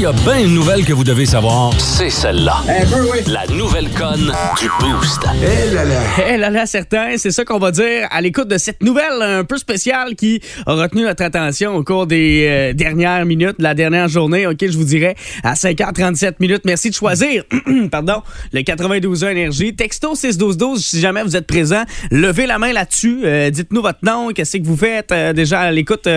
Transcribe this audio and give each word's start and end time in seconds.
Il 0.00 0.04
y 0.04 0.06
a 0.06 0.12
bien 0.12 0.46
une 0.46 0.54
nouvelle 0.54 0.82
que 0.86 0.94
vous 0.94 1.04
devez 1.04 1.26
savoir. 1.26 1.78
C'est 1.78 2.08
celle-là. 2.08 2.62
La 3.26 3.46
nouvelle 3.54 3.90
conne 3.90 4.32
du 4.58 4.70
Boost. 4.80 5.20
Eh 6.26 6.38
là 6.38 6.48
là, 6.48 6.64
certain, 6.64 7.18
c'est 7.18 7.30
ça 7.30 7.44
qu'on 7.44 7.58
va 7.58 7.70
dire 7.70 8.08
à 8.10 8.22
l'écoute 8.22 8.48
de 8.48 8.56
cette 8.56 8.82
nouvelle 8.82 9.20
un 9.20 9.44
peu 9.44 9.58
spéciale 9.58 10.14
qui 10.16 10.40
a 10.64 10.72
retenu 10.72 11.02
notre 11.02 11.22
attention 11.22 11.76
au 11.76 11.84
cours 11.84 12.06
des 12.06 12.46
euh, 12.48 12.72
dernières 12.72 13.26
minutes, 13.26 13.58
de 13.58 13.62
la 13.62 13.74
dernière 13.74 14.08
journée, 14.08 14.46
ok, 14.46 14.56
je 14.62 14.78
vous 14.78 14.84
dirais, 14.84 15.16
à 15.44 15.52
5h37 15.52 16.36
minutes. 16.40 16.62
Merci 16.64 16.88
de 16.88 16.94
choisir, 16.94 17.44
pardon, 17.90 18.22
le 18.54 18.62
92 18.62 19.24
énergie. 19.24 19.76
Texto 19.76 20.14
61212, 20.14 20.82
si 20.82 21.00
jamais 21.00 21.22
vous 21.22 21.36
êtes 21.36 21.46
présent, 21.46 21.82
levez 22.10 22.46
la 22.46 22.58
main 22.58 22.72
là-dessus, 22.72 23.20
Euh, 23.24 23.50
dites-nous 23.50 23.82
votre 23.82 23.98
nom, 24.02 24.30
qu'est-ce 24.30 24.56
que 24.56 24.64
vous 24.66 24.78
faites 24.78 25.12
euh, 25.12 25.34
déjà 25.34 25.60
à 25.60 25.70
l'écoute 25.70 26.08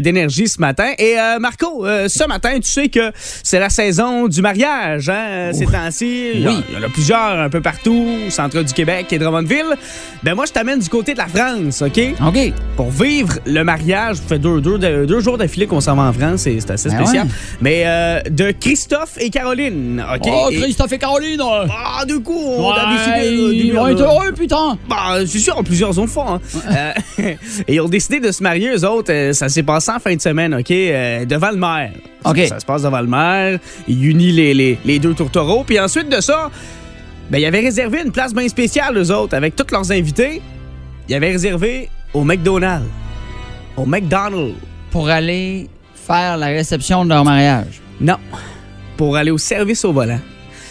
d'énergie 0.00 0.48
ce 0.48 0.58
matin. 0.58 0.92
Et 0.98 1.18
euh, 1.18 1.38
Marco, 1.38 1.84
euh, 1.84 2.08
ce 2.08 2.24
matin, 2.24 2.58
tu 2.60 2.70
sais 2.70 2.88
que 2.88 3.09
c'est 3.14 3.58
la 3.58 3.68
saison 3.70 4.28
du 4.28 4.42
mariage, 4.42 5.08
hein, 5.08 5.50
ces 5.52 5.66
temps-ci. 5.66 6.30
Il 6.34 6.40
y 6.40 6.46
a- 6.46 6.52
il 6.68 6.74
y 6.74 6.78
en 6.78 6.86
a 6.86 6.88
plusieurs 6.90 7.38
un 7.40 7.48
peu 7.48 7.60
partout, 7.60 8.06
au 8.26 8.30
centre 8.30 8.62
du 8.62 8.72
Québec 8.72 9.06
et 9.12 9.18
Drummondville. 9.18 9.76
Ben 10.22 10.34
moi, 10.34 10.44
je 10.46 10.52
t'amène 10.52 10.78
du 10.80 10.88
côté 10.88 11.12
de 11.14 11.18
la 11.18 11.26
France, 11.28 11.82
OK? 11.82 12.00
OK. 12.26 12.52
Pour 12.76 12.90
vivre 12.90 13.34
le 13.46 13.62
mariage, 13.64 14.16
ça 14.16 14.22
fait 14.28 14.38
deux, 14.38 14.60
deux, 14.60 14.78
deux, 14.78 15.06
deux 15.06 15.20
jours 15.20 15.38
d'affilée 15.38 15.66
qu'on 15.66 15.80
s'en 15.80 15.96
va 15.96 16.02
en 16.04 16.12
France, 16.12 16.42
c'est 16.42 16.58
c'est 16.60 16.70
assez 16.72 16.88
Ben 16.90 16.96
spécial. 17.04 17.26
ouais. 17.26 17.32
Mais 17.60 17.82
euh, 17.86 18.20
de 18.30 18.50
Christophe 18.52 19.16
et 19.18 19.30
Caroline, 19.30 20.04
OK? 20.14 20.28
Oh, 20.30 20.48
Et- 20.50 20.56
Christophe 20.56 20.92
et 20.92 20.98
Caroline! 20.98 21.40
Ah, 21.42 22.04
du 22.06 22.20
coup, 22.20 22.38
on 22.38 22.70
a 22.72 22.92
décidé 22.92 23.36
de- 23.36 23.52
ils 23.54 23.72
vont 23.72 23.86
être 23.88 24.02
heureux, 24.02 24.32
putain! 24.32 24.78
Bah, 24.88 25.16
c'est 25.26 25.38
sûr, 25.38 25.62
plusieurs 25.64 25.94
fond. 26.06 26.24
hein. 26.34 26.40
Euh, 26.70 26.92
et 27.68 27.74
ils 27.74 27.80
ont 27.80 27.88
décidé 27.88 28.20
de 28.20 28.30
se 28.32 28.42
marier, 28.42 28.70
eux 28.74 28.84
autres. 28.86 29.12
euh, 29.12 29.32
ça 29.32 29.48
s'est 29.48 29.62
passé 29.62 29.90
en 29.90 29.98
fin 29.98 30.14
de 30.14 30.20
semaine, 30.20 30.54
OK? 30.54 30.70
euh, 30.70 31.24
devant 31.24 31.50
le 31.50 31.56
maire. 31.56 31.92
OK. 32.24 32.38
Ça, 32.48 32.60
se 32.60 32.66
passe 32.66 32.82
devant 32.82 33.00
le 33.00 33.06
maire. 33.06 33.58
Il 33.88 34.04
unit 34.04 34.32
les, 34.32 34.54
les, 34.54 34.78
les 34.84 34.98
deux 34.98 35.14
tourtereaux. 35.14 35.64
Puis 35.64 35.78
ensuite 35.80 36.08
de 36.08 36.20
ça, 36.20 36.50
ben, 37.30 37.38
il 37.38 37.44
avait 37.46 37.60
réservé 37.60 38.02
une 38.04 38.12
place 38.12 38.34
bien 38.34 38.48
spéciale, 38.48 38.96
eux 38.98 39.10
autres, 39.14 39.36
avec 39.36 39.56
tous 39.56 39.70
leurs 39.72 39.90
invités. 39.92 40.42
Il 41.08 41.14
avait 41.14 41.30
réservé 41.30 41.88
au 42.12 42.24
McDonald's. 42.24 42.86
Au 43.76 43.86
McDonald's. 43.86 44.54
Pour 44.90 45.08
aller 45.08 45.68
faire 45.94 46.36
la 46.36 46.48
réception 46.48 47.04
de 47.04 47.10
leur 47.10 47.24
mariage? 47.24 47.80
Non. 48.00 48.16
Pour 48.96 49.16
aller 49.16 49.30
au 49.30 49.38
service 49.38 49.84
au 49.84 49.92
volant. 49.92 50.18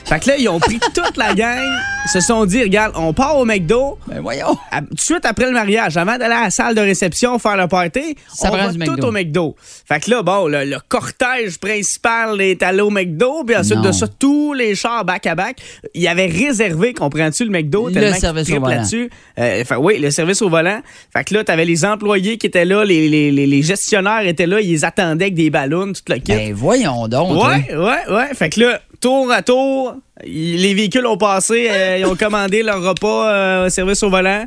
Fait 0.09 0.19
que 0.19 0.27
là, 0.29 0.37
ils 0.39 0.49
ont 0.49 0.59
pris 0.59 0.79
toute 0.79 1.17
la 1.17 1.35
gang. 1.35 1.61
Ils 2.05 2.09
se 2.09 2.19
sont 2.19 2.45
dit, 2.45 2.63
regarde, 2.63 2.93
on 2.95 3.13
part 3.13 3.37
au 3.37 3.45
McDo. 3.45 3.99
Ben 4.07 4.21
voyons! 4.21 4.57
À- 4.71 4.81
tout 4.81 4.95
de 4.95 4.99
suite 4.99 5.23
après 5.23 5.45
le 5.45 5.51
mariage, 5.51 5.97
avant 5.97 6.17
d'aller 6.17 6.33
à 6.33 6.45
la 6.45 6.49
salle 6.49 6.73
de 6.73 6.81
réception 6.81 7.37
faire 7.37 7.57
le 7.57 7.67
party, 7.67 8.15
Ça 8.33 8.47
on 8.47 8.55
prend 8.55 8.65
va 8.65 8.71
tout 8.73 8.79
McDo. 8.79 9.07
au 9.07 9.11
McDo. 9.11 9.55
Fait 9.87 9.99
que 9.99 10.09
là, 10.09 10.23
bon, 10.23 10.47
le, 10.47 10.65
le 10.65 10.77
cortège 10.87 11.59
principal 11.59 12.41
est 12.41 12.63
allé 12.63 12.81
au 12.81 12.89
McDo, 12.89 13.43
puis 13.45 13.55
ensuite 13.55 13.75
Non. 13.75 13.81
de 13.83 13.91
ça, 13.91 14.07
tous 14.07 14.53
les 14.55 14.73
chars 14.73 15.05
back-à-back, 15.05 15.57
il 15.93 16.07
avait 16.07 16.25
réservé, 16.25 16.93
comprends-tu, 16.93 17.43
le 17.45 17.51
McDo, 17.51 17.89
Le 17.89 17.93
tellement 17.93 18.17
service 18.17 18.49
au 18.49 18.53
volant. 18.53 18.67
là-dessus. 18.67 19.11
Euh, 19.37 19.63
fait, 19.63 19.75
oui, 19.75 19.99
le 19.99 20.09
service 20.09 20.41
au 20.41 20.49
volant. 20.49 20.79
Fait 21.15 21.23
que 21.23 21.35
là, 21.35 21.43
t'avais 21.43 21.65
les 21.65 21.85
employés 21.85 22.39
qui 22.39 22.47
étaient 22.47 22.65
là, 22.65 22.83
les, 22.83 23.07
les- 23.09 23.31
les- 23.31 23.45
les 23.45 23.61
gestionnaires 23.61 24.25
étaient 24.25 24.47
là, 24.47 24.59
ils 24.59 24.71
les 24.71 24.85
attendaient 24.85 25.25
avec 25.25 25.35
des 25.35 25.51
ballons, 25.51 25.93
tout 25.93 26.01
le 26.07 26.15
kit. 26.15 26.31
Ben 26.33 26.51
voyons 26.53 27.07
donc! 27.07 27.33
toi. 27.33 27.49
Ouais, 27.49 27.75
ouais, 27.75 28.15
ouais. 28.15 28.33
Fait 28.33 28.49
que 28.49 28.61
là, 28.61 28.79
tour 28.99 29.31
à 29.31 29.41
tour, 29.41 29.95
les 30.25 30.73
véhicules 30.73 31.05
ont 31.05 31.17
passé, 31.17 31.67
euh, 31.69 31.97
ils 31.99 32.05
ont 32.05 32.15
commandé 32.15 32.63
leur 32.63 32.81
repas 32.81 33.31
euh, 33.31 33.67
au 33.67 33.69
service 33.69 34.03
au 34.03 34.09
volant. 34.09 34.45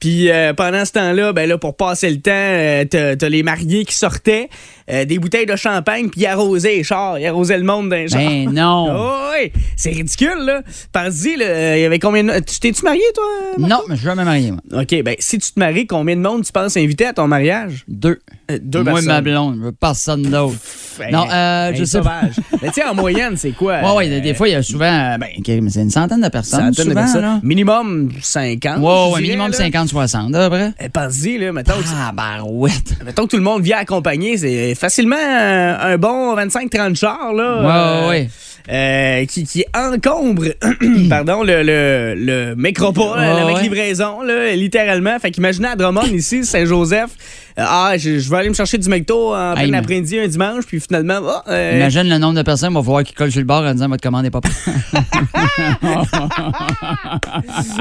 Puis 0.00 0.30
euh, 0.30 0.52
pendant 0.52 0.84
ce 0.84 0.92
temps-là, 0.92 1.32
ben 1.32 1.48
là, 1.48 1.58
pour 1.58 1.76
passer 1.76 2.10
le 2.10 2.20
temps, 2.20 2.30
euh, 2.32 2.84
t'as 2.84 3.28
les 3.28 3.44
mariés 3.44 3.84
qui 3.84 3.94
sortaient, 3.94 4.48
des 4.88 5.18
bouteilles 5.18 5.46
de 5.46 5.54
champagne, 5.54 6.08
puis 6.10 6.22
ils 6.22 6.26
arrosaient 6.26 6.76
les 6.76 6.82
chars, 6.84 7.18
ils 7.18 7.26
arrosaient 7.26 7.56
le 7.56 7.64
monde 7.64 7.88
d'un 7.88 8.08
char. 8.08 8.18
Ben 8.18 8.50
non! 8.50 8.88
Oh, 8.90 9.12
ouais, 9.30 9.52
c'est 9.76 9.90
ridicule, 9.90 10.44
là. 10.44 10.62
Euh, 10.96 11.74
il 11.76 11.80
y 11.80 11.84
avait 11.84 11.98
combien 12.00 12.24
de... 12.24 12.40
Tu 12.40 12.58
t'es-tu 12.58 12.84
marié, 12.84 13.02
toi? 13.14 13.24
Marco? 13.58 13.74
Non, 13.74 13.82
mais 13.88 13.94
je 13.94 14.00
suis 14.00 14.08
jamais 14.08 14.24
marié, 14.24 14.50
moi. 14.50 14.82
OK, 14.82 15.02
ben 15.02 15.14
si 15.20 15.38
tu 15.38 15.52
te 15.52 15.58
maries, 15.58 15.86
combien 15.86 16.16
de 16.16 16.20
monde 16.20 16.44
tu 16.44 16.52
penses 16.52 16.76
inviter 16.76 17.06
à 17.06 17.12
ton 17.12 17.28
mariage? 17.28 17.84
Deux. 17.86 18.18
Euh, 18.54 18.58
deux 18.62 18.82
moi 18.82 18.92
personnes. 18.94 19.08
ma 19.12 19.20
blonde, 19.20 19.56
je 19.58 19.64
veux 19.64 19.72
personne 19.72 20.22
d'autre. 20.22 20.56
Ben, 20.98 21.10
non, 21.10 21.24
euh, 21.30 21.70
ben, 21.70 21.76
je 21.76 21.84
sais 21.84 22.00
pas. 22.00 22.20
Mais 22.60 22.68
tu 22.68 22.74
sais, 22.74 22.84
en 22.84 22.94
moyenne, 22.94 23.34
c'est 23.36 23.52
quoi? 23.52 23.80
Ouais, 23.80 23.96
ouais, 24.08 24.20
des 24.20 24.34
fois, 24.34 24.48
il 24.48 24.52
y 24.52 24.54
a 24.54 24.62
souvent. 24.62 24.84
euh, 24.84 25.18
Ben, 25.18 25.28
OK, 25.38 25.48
mais 25.62 25.70
c'est 25.70 25.80
une 25.82 25.90
centaine 25.90 26.20
de 26.20 26.28
personnes. 26.28 26.60
Centaines 26.72 26.84
de 26.84 26.90
souvent, 26.90 26.94
personnes. 27.02 27.22
là. 27.22 27.40
Minimum 27.42 28.10
50. 28.20 28.78
Ouais, 28.78 28.82
je 28.82 29.14
ouais, 29.14 29.20
dirais, 29.22 29.36
minimum 29.36 29.50
là. 29.50 29.56
50-60, 29.56 30.34
à 30.34 30.50
peu 30.50 30.56
près. 30.56 30.72
Eh, 30.80 30.88
Pense-y, 30.88 31.38
là, 31.38 31.52
mettons, 31.52 31.72
que- 31.72 31.84
Ah, 31.96 32.12
barouette. 32.12 32.94
mettons 33.04 33.24
que 33.24 33.30
tout 33.30 33.36
le 33.36 33.42
monde 33.42 33.62
vient 33.62 33.78
accompagner, 33.78 34.36
c'est 34.36 34.74
facilement 34.74 35.16
un, 35.16 35.78
un 35.92 35.96
bon 35.96 36.34
25-30 36.36 36.94
chars, 36.96 37.32
là. 37.32 37.60
Ouais, 37.62 37.68
euh, 37.72 38.08
ouais. 38.10 38.28
euh, 38.70 39.24
qui, 39.26 39.44
qui 39.44 39.64
encombre 39.74 40.44
pardon, 41.08 41.42
le, 41.42 41.62
le, 41.62 42.14
le 42.16 42.54
mécropole, 42.54 43.18
Ouais, 43.18 43.26
la 43.26 43.46
ouais. 43.46 43.54
mec-livraison, 43.54 44.20
là, 44.22 44.52
littéralement. 44.54 45.18
Fait 45.18 45.30
qu'imaginez 45.30 45.68
à 45.68 45.76
Drummond, 45.76 46.02
ici, 46.12 46.44
Saint-Joseph, 46.44 47.10
euh, 47.51 47.51
ah, 47.56 47.92
je, 47.96 48.18
je 48.18 48.30
vais 48.30 48.36
aller 48.36 48.48
me 48.48 48.54
chercher 48.54 48.78
du 48.78 48.88
McDo 48.88 49.34
en 49.34 49.54
plein 49.54 49.66
mais- 49.68 49.76
après-midi 49.78 50.18
un 50.18 50.26
dimanche, 50.28 50.64
puis 50.66 50.80
finalement, 50.80 51.20
ah, 51.26 51.42
euh, 51.48 51.76
Imagine 51.76 52.08
le 52.08 52.18
nombre 52.18 52.34
de 52.36 52.42
personnes 52.42 52.70
qui 52.70 52.74
vont 52.74 52.82
falloir 52.82 53.04
qu'ils 53.04 53.14
collent 53.16 53.30
sur 53.32 53.40
le 53.40 53.46
bord 53.46 53.62
en 53.64 53.72
disant 53.72 53.88
votre 53.88 54.02
commande 54.02 54.22
n'est 54.24 54.30
pas 54.30 54.40
prête. 54.40 54.54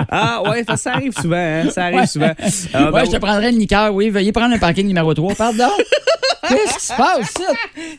ah, 0.09 0.42
ouais, 0.50 0.64
ça, 0.68 0.78
ça 0.78 0.94
arrive 0.94 1.14
souvent, 1.20 1.36
hein, 1.38 1.70
ça 1.72 1.86
arrive 1.86 2.06
souvent. 2.06 2.32
Ah, 2.74 2.86
ben, 2.86 2.92
ouais, 2.92 3.06
je 3.06 3.12
te 3.12 3.18
prendrais 3.18 3.52
le 3.52 3.58
liqueur, 3.58 3.94
oui. 3.94 4.09
Veuillez 4.09 4.32
prendre 4.32 4.54
le 4.54 4.59
parking 4.59 4.88
numéro 4.88 5.14
3. 5.14 5.36
Pardon? 5.36 5.70
Qu'est-ce 6.48 6.80
qui 6.80 6.86
se 6.88 6.94
passe, 6.98 7.30
ça? 7.38 7.44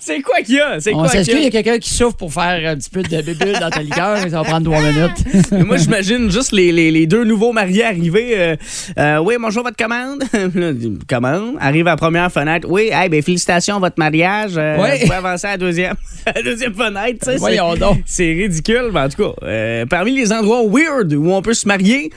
c'est 0.00 0.20
quoi 0.20 0.40
qu'il 0.42 0.56
y 0.56 0.60
a? 0.60 0.78
C'est 0.80 0.92
On 0.92 0.98
quoi 0.98 1.08
qu'il 1.08 1.20
y 1.20 1.24
s'excuse, 1.24 1.36
a? 1.36 1.38
il 1.38 1.44
y 1.44 1.46
a 1.46 1.50
quelqu'un 1.62 1.78
qui 1.78 1.94
souffre 1.94 2.16
pour 2.16 2.32
faire 2.32 2.72
un 2.72 2.76
petit 2.76 2.90
peu 2.90 3.02
de 3.02 3.22
bébule 3.22 3.58
dans 3.58 3.70
ta 3.70 3.80
liqueur, 3.82 4.18
mais 4.22 4.30
ça 4.30 4.38
va 4.42 4.44
prendre 4.44 4.68
trois 4.70 4.82
minutes. 4.82 5.50
Mais 5.52 5.62
Moi, 5.64 5.76
j'imagine 5.78 6.30
juste 6.30 6.52
les, 6.52 6.70
les- 6.72 6.90
les 6.90 7.06
deux 7.06 7.24
nouveaux 7.24 7.52
mariés 7.52 7.84
arriver. 7.84 8.32
euh, 8.36 8.56
euh, 8.98 9.18
oui, 9.18 9.36
bonjour, 9.40 9.62
votre 9.62 9.76
commande. 9.76 10.24
Là, 10.54 10.72
commande. 11.08 11.54
Arrive 11.62 11.86
à 11.86 11.90
la 11.90 11.96
première 11.96 12.30
fenêtre. 12.32 12.66
Oui, 12.68 12.90
hey, 12.92 13.08
ben, 13.08 13.22
félicitations, 13.22 13.78
votre 13.78 13.98
mariage. 13.98 14.52
Euh, 14.56 14.76
Ouais. 14.78 14.96
Vous 14.98 15.02
pouvez 15.04 15.14
avancer 15.16 15.46
à 15.46 15.50
la 15.52 15.56
deuxième, 15.58 15.94
à 16.26 16.32
la 16.32 16.42
deuxième 16.42 16.74
fenêtre. 16.74 17.30
Voyons 17.38 17.74
donc. 17.76 17.98
C'est 18.04 18.32
ridicule, 18.32 18.90
mais 18.92 19.00
en 19.00 19.08
tout 19.08 19.22
cas, 19.22 19.46
euh, 19.46 19.86
parmi 19.86 20.12
les 20.14 20.32
endroits 20.32 20.62
weird 20.66 21.12
où 21.14 21.30
on 21.30 21.40
peut 21.42 21.54
se 21.54 21.68
marier. 21.68 22.10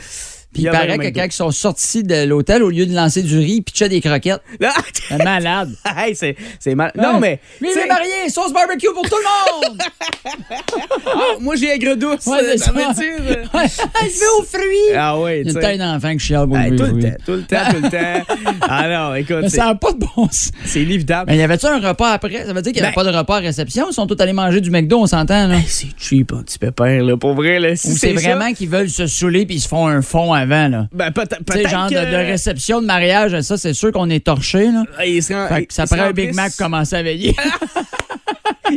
Puis 0.56 0.62
il 0.64 0.66
y 0.66 0.70
a 0.70 0.72
paraît 0.72 0.98
que 0.98 1.14
quand 1.14 1.26
ils 1.26 1.32
sont 1.34 1.52
sortis 1.52 2.04
de 2.04 2.24
l'hôtel, 2.26 2.64
au 2.64 2.70
lieu 2.70 2.86
de 2.86 2.96
lancer 2.96 3.22
du 3.22 3.38
riz, 3.38 3.56
ils 3.58 3.62
pitchaient 3.62 3.90
des 3.90 4.00
croquettes. 4.00 4.40
Un 5.12 5.18
malade. 5.18 5.76
hey, 5.98 6.16
c'est 6.16 6.76
mal. 6.76 6.92
Non, 6.96 7.20
mais. 7.20 7.42
Lui, 7.60 7.70
il 7.74 7.78
est 7.78 7.82
sais, 7.82 7.88
marié, 7.88 8.30
sauce 8.30 8.54
barbecue 8.54 8.88
pour 8.94 9.04
tout 9.04 9.18
le 9.18 9.70
monde! 9.70 9.82
ah, 11.08 11.20
moi, 11.42 11.56
j'ai 11.58 11.72
aigre 11.72 11.96
douce. 11.96 12.26
Ouais, 12.26 12.58
ça 12.58 12.72
veut 12.72 12.94
dire. 12.94 13.16
euh, 13.20 13.44
Ouais, 13.54 13.66
il 13.66 14.10
se 14.10 14.20
fait 14.20 14.26
aux 14.40 14.44
fruits! 14.44 14.96
Ah, 14.96 15.16
Il 15.18 15.40
y 15.40 15.44
tu 15.44 15.48
a 15.48 15.50
une 15.50 15.52
sais. 15.52 15.60
taille 15.60 15.78
d'enfant 15.78 16.14
que 16.14 16.20
je 16.20 16.26
chiale 16.26 16.48
pour 16.48 16.58
Hey, 16.58 16.76
tout 16.76 16.84
le 16.84 17.02
temps, 17.02 17.16
tout 17.26 17.32
le 17.34 17.44
temps, 17.44 17.58
tout 17.70 17.82
le 17.84 17.90
temps. 17.90 18.34
Ah 18.70 18.88
non, 18.88 19.16
écoute, 19.16 19.38
Mais 19.42 19.50
c'est- 19.50 19.58
ça 19.58 19.66
n'a 19.66 19.76
pas 19.76 19.92
de 19.92 20.00
bon 20.00 20.28
sens. 20.32 20.52
c'est 20.64 20.82
inévitable. 20.84 21.30
Mais 21.32 21.38
y 21.38 21.42
avait-tu 21.42 21.66
un 21.66 21.80
repas 21.86 22.12
après? 22.14 22.46
Ça 22.46 22.54
veut 22.54 22.62
dire 22.62 22.72
qu'il 22.72 22.82
n'y 22.82 22.88
avait 22.88 22.96
Ben- 22.96 23.04
pas 23.04 23.12
de 23.12 23.18
repas 23.18 23.38
à 23.38 23.40
réception? 23.42 23.88
Ils 23.90 23.94
sont 23.94 24.08
tous 24.08 24.22
allés 24.22 24.34
manger 24.34 24.62
du 24.62 24.70
McDo, 24.72 25.00
on 25.00 25.06
s'entend, 25.08 25.48
là? 25.48 25.58
Hey, 25.58 25.66
c'est 25.68 25.88
cheap, 25.98 26.32
un 26.34 26.44
petit 26.44 26.58
pépère, 26.60 27.04
là, 27.04 27.18
pour 27.18 27.34
vrai. 27.34 27.60
Là. 27.60 27.76
Si 27.76 27.90
Ou 27.92 27.98
c'est 27.98 28.14
vraiment 28.14 28.54
qu'ils 28.54 28.70
veulent 28.70 28.90
se 28.90 29.06
saouler 29.08 29.46
puis 29.46 29.56
ils 29.58 29.62
se 29.62 29.68
font 29.68 29.88
un 29.88 30.02
fond 30.02 30.34
avant, 30.51 30.67
là? 30.67 30.88
Ben, 30.94 31.11
peut- 31.11 31.23
Tu 31.28 31.35
sais, 31.35 31.44
peut-être 31.44 31.69
genre 31.69 31.89
que... 31.89 31.95
de, 31.95 32.11
de 32.11 32.16
réception 32.16 32.81
de 32.81 32.85
mariage, 32.88 33.39
ça, 33.41 33.57
c'est 33.57 33.73
sûr 33.73 33.91
qu'on 33.91 34.09
est 34.09 34.25
torché, 34.25 34.72
là. 34.72 34.83
Se 34.97 35.33
Fait 35.53 35.65
que 35.65 35.74
ça 35.74 35.86
se 35.86 35.95
prend 35.95 36.06
un 36.06 36.12
Big 36.12 36.33
Mac 36.33 36.51
pour 36.56 36.65
commencer 36.65 36.95
à 36.95 37.03
veiller. 37.03 37.36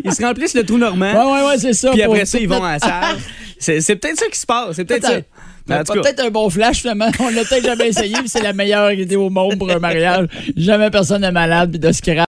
Ils 0.04 0.12
se 0.12 0.22
remplissent 0.22 0.54
le 0.54 0.64
trou 0.64 0.78
normand, 0.78 1.12
ouais, 1.12 1.40
ouais, 1.42 1.46
ouais, 1.48 1.58
c'est 1.58 1.72
ça. 1.72 1.90
puis 1.90 2.02
après 2.02 2.26
ça, 2.26 2.38
ils 2.38 2.48
vont 2.48 2.62
à 2.62 2.72
la 2.72 2.78
salle. 2.78 3.16
C'est 3.58 3.96
peut-être 3.96 4.18
ça 4.18 4.26
qui 4.30 4.38
se 4.38 4.46
passe. 4.46 4.76
C'est 4.76 4.84
peut-être 4.84 5.02
ça. 5.06 5.12
Peut-être. 5.12 5.28
Mais 5.66 5.74
Mais 6.16 6.20
un 6.22 6.30
bon 6.30 6.48
flash, 6.48 6.80
finalement. 6.80 7.08
On 7.20 7.28
l'a 7.28 7.44
peut-être 7.44 7.64
jamais 7.64 7.88
essayé, 7.88 8.14
puis 8.16 8.28
c'est 8.28 8.42
la 8.42 8.52
meilleure 8.52 8.92
idée 8.92 9.16
au 9.16 9.28
monde 9.30 9.58
pour 9.58 9.70
un 9.70 9.78
mariage. 9.78 10.26
Jamais 10.56 10.90
personne 10.90 11.22
n'est 11.22 11.32
malade, 11.32 11.70
puis 11.70 11.78
de 11.78 11.92
scrap. 11.92 12.27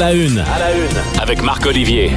la 0.00 0.14
une. 0.14 0.38
À 0.38 0.58
la 0.58 0.72
une. 0.74 1.20
Avec 1.22 1.42
Marc 1.42 1.66
Olivier. 1.66 2.10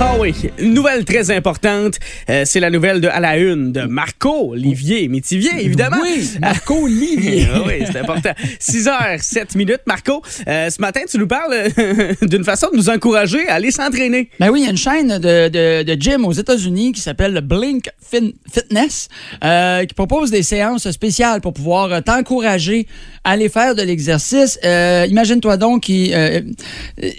Ah 0.00 0.14
oui, 0.20 0.32
une 0.58 0.74
nouvelle 0.74 1.04
très 1.04 1.32
importante, 1.32 1.98
euh, 2.30 2.44
c'est 2.46 2.60
la 2.60 2.70
nouvelle 2.70 3.00
de 3.00 3.08
à 3.08 3.18
la 3.18 3.36
une 3.36 3.72
de 3.72 3.82
Marco 3.82 4.50
Olivier 4.52 5.08
Métivier, 5.08 5.50
évidemment. 5.58 5.96
Oui, 6.02 6.30
Marco 6.40 6.84
Olivier. 6.84 7.46
Ah 7.54 7.62
oui, 7.66 7.84
c'est 7.90 7.98
important. 7.98 8.30
6 8.60 8.86
h 8.86 9.18
7 9.22 9.54
minutes, 9.56 9.80
Marco. 9.86 10.22
euh, 10.46 10.70
ce 10.70 10.80
matin, 10.80 11.00
tu 11.10 11.18
nous 11.18 11.26
parles 11.26 11.52
euh, 11.52 12.12
d'une 12.22 12.44
façon 12.44 12.68
de 12.72 12.76
nous 12.76 12.90
encourager 12.90 13.48
à 13.48 13.54
aller 13.54 13.70
s'entraîner. 13.72 14.30
Ben 14.38 14.50
oui, 14.50 14.60
il 14.60 14.64
y 14.64 14.68
a 14.68 14.70
une 14.70 14.76
chaîne 14.76 15.18
de, 15.18 15.48
de, 15.48 15.82
de 15.82 16.00
gym 16.00 16.24
aux 16.24 16.32
États-Unis 16.32 16.92
qui 16.92 17.00
s'appelle 17.00 17.40
Blink 17.40 17.88
Fin- 18.00 18.30
Fitness 18.52 19.08
euh, 19.44 19.84
qui 19.84 19.94
propose 19.94 20.30
des 20.30 20.42
séances 20.44 20.88
spéciales 20.90 21.40
pour 21.40 21.54
pouvoir 21.54 22.02
t'encourager 22.04 22.86
à 23.24 23.32
aller 23.32 23.48
faire 23.48 23.74
de 23.74 23.82
l'exercice. 23.82 24.58
Euh, 24.64 25.06
Imagine-toi 25.08 25.56
donc 25.56 25.82
qu'il 25.84 26.12
euh, 26.14 26.40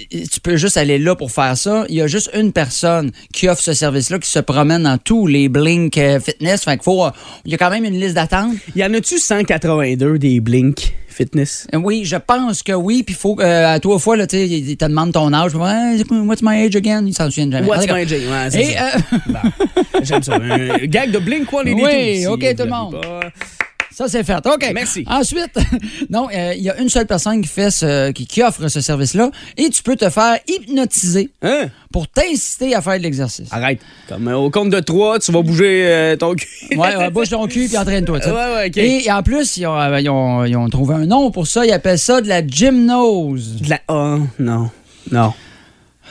tu 0.09 0.39
peux 0.41 0.57
juste 0.57 0.77
aller 0.77 0.97
là 0.97 1.15
pour 1.15 1.31
faire 1.31 1.55
ça. 1.57 1.85
Il 1.89 1.95
y 1.95 2.01
a 2.01 2.07
juste 2.07 2.29
une 2.33 2.51
personne 2.51 3.11
qui 3.33 3.47
offre 3.47 3.61
ce 3.61 3.73
service-là 3.73 4.19
qui 4.19 4.29
se 4.29 4.39
promène 4.39 4.83
dans 4.83 4.97
tous 4.97 5.27
les 5.27 5.49
Blink 5.49 5.97
euh, 5.97 6.19
Fitness. 6.19 6.63
Fait 6.63 6.71
qu'il 6.77 6.83
faut, 6.83 7.05
euh, 7.05 7.11
il 7.45 7.51
y 7.51 7.55
a 7.55 7.57
quand 7.57 7.69
même 7.69 7.85
une 7.85 7.99
liste 7.99 8.15
d'attente. 8.15 8.55
Y 8.75 8.83
en 8.83 8.93
a-tu 8.93 9.19
182 9.19 10.17
des 10.17 10.39
Blink 10.39 10.93
Fitness? 11.07 11.67
Euh, 11.73 11.77
Oui, 11.77 12.03
je 12.05 12.15
pense 12.15 12.63
que 12.63 12.71
oui. 12.73 13.03
Puis 13.03 13.13
il 13.13 13.19
faut 13.19 13.37
euh, 13.39 13.73
à 13.75 13.79
toi 13.79 13.99
fois, 13.99 14.17
là, 14.17 14.25
tu 14.25 14.37
sais, 14.37 14.47
il 14.47 14.69
il 14.69 14.77
te 14.77 14.85
demande 14.85 15.11
ton 15.13 15.31
âge. 15.33 15.53
What's 15.55 16.41
my 16.41 16.65
age 16.65 16.75
again? 16.75 17.05
Il 17.05 17.13
s'en 17.13 17.29
souvient 17.29 17.51
jamais. 17.51 17.67
What's 17.67 17.85
my 17.91 18.07
J? 18.07 18.15
Ouais, 18.27 18.49
c'est 18.49 18.73
ça. 18.73 18.87
euh, 18.87 19.17
Bon, 19.27 19.39
J'aime 20.03 20.23
ça. 20.23 20.35
Un 20.41 20.77
gag 20.85 21.11
de 21.11 21.19
Blink 21.19 21.49
182. 21.49 21.83
Oui, 21.83 22.25
OK, 22.27 22.55
tout 22.55 22.63
le 22.63 22.69
monde. 22.69 23.01
pas. 23.01 23.19
Ça, 23.99 24.07
c'est 24.07 24.23
fait. 24.23 24.37
OK. 24.47 24.71
Merci. 24.73 25.03
Ensuite, 25.07 25.59
non, 26.09 26.29
euh, 26.33 26.53
il 26.55 26.63
y 26.63 26.69
a 26.69 26.79
une 26.79 26.87
seule 26.87 27.05
personne 27.05 27.41
qui 27.41 27.49
fait 27.49 27.69
ce, 27.69 28.11
qui, 28.11 28.25
qui 28.25 28.41
offre 28.41 28.69
ce 28.69 28.79
service-là 28.79 29.29
et 29.57 29.69
tu 29.69 29.83
peux 29.83 29.97
te 29.97 30.09
faire 30.09 30.37
hypnotiser 30.47 31.29
Hein? 31.41 31.67
pour 31.91 32.07
t'inciter 32.07 32.73
à 32.75 32.81
faire 32.81 32.97
de 32.97 33.03
l'exercice. 33.03 33.49
Arrête. 33.51 33.81
Comme 34.07 34.29
euh, 34.29 34.37
au 34.37 34.49
compte 34.49 34.69
de 34.69 34.79
3, 34.79 35.19
tu 35.19 35.33
vas 35.33 35.41
bouger 35.41 35.85
euh, 35.85 36.15
ton 36.15 36.33
cul. 36.33 36.47
Ouais, 36.77 36.95
ouais, 36.95 37.09
bouge 37.11 37.27
ton 37.27 37.45
cul 37.47 37.67
puis 37.67 37.77
entraîne-toi. 37.77 38.19
Ouais, 38.19 38.31
ouais, 38.31 38.67
OK. 38.67 38.77
Et 38.77 39.11
en 39.11 39.21
plus, 39.21 39.57
ils 39.57 39.67
ont, 39.67 39.97
ils, 39.97 40.09
ont, 40.09 40.45
ils 40.45 40.55
ont 40.55 40.69
trouvé 40.69 40.95
un 40.95 41.05
nom 41.05 41.29
pour 41.29 41.45
ça. 41.45 41.65
Ils 41.65 41.71
appellent 41.73 41.99
ça 41.99 42.21
de 42.21 42.29
la 42.29 42.47
gymnose. 42.47 43.57
De 43.63 43.69
la... 43.69 43.81
Oh, 43.89 44.19
non. 44.39 44.71
Non. 45.11 45.33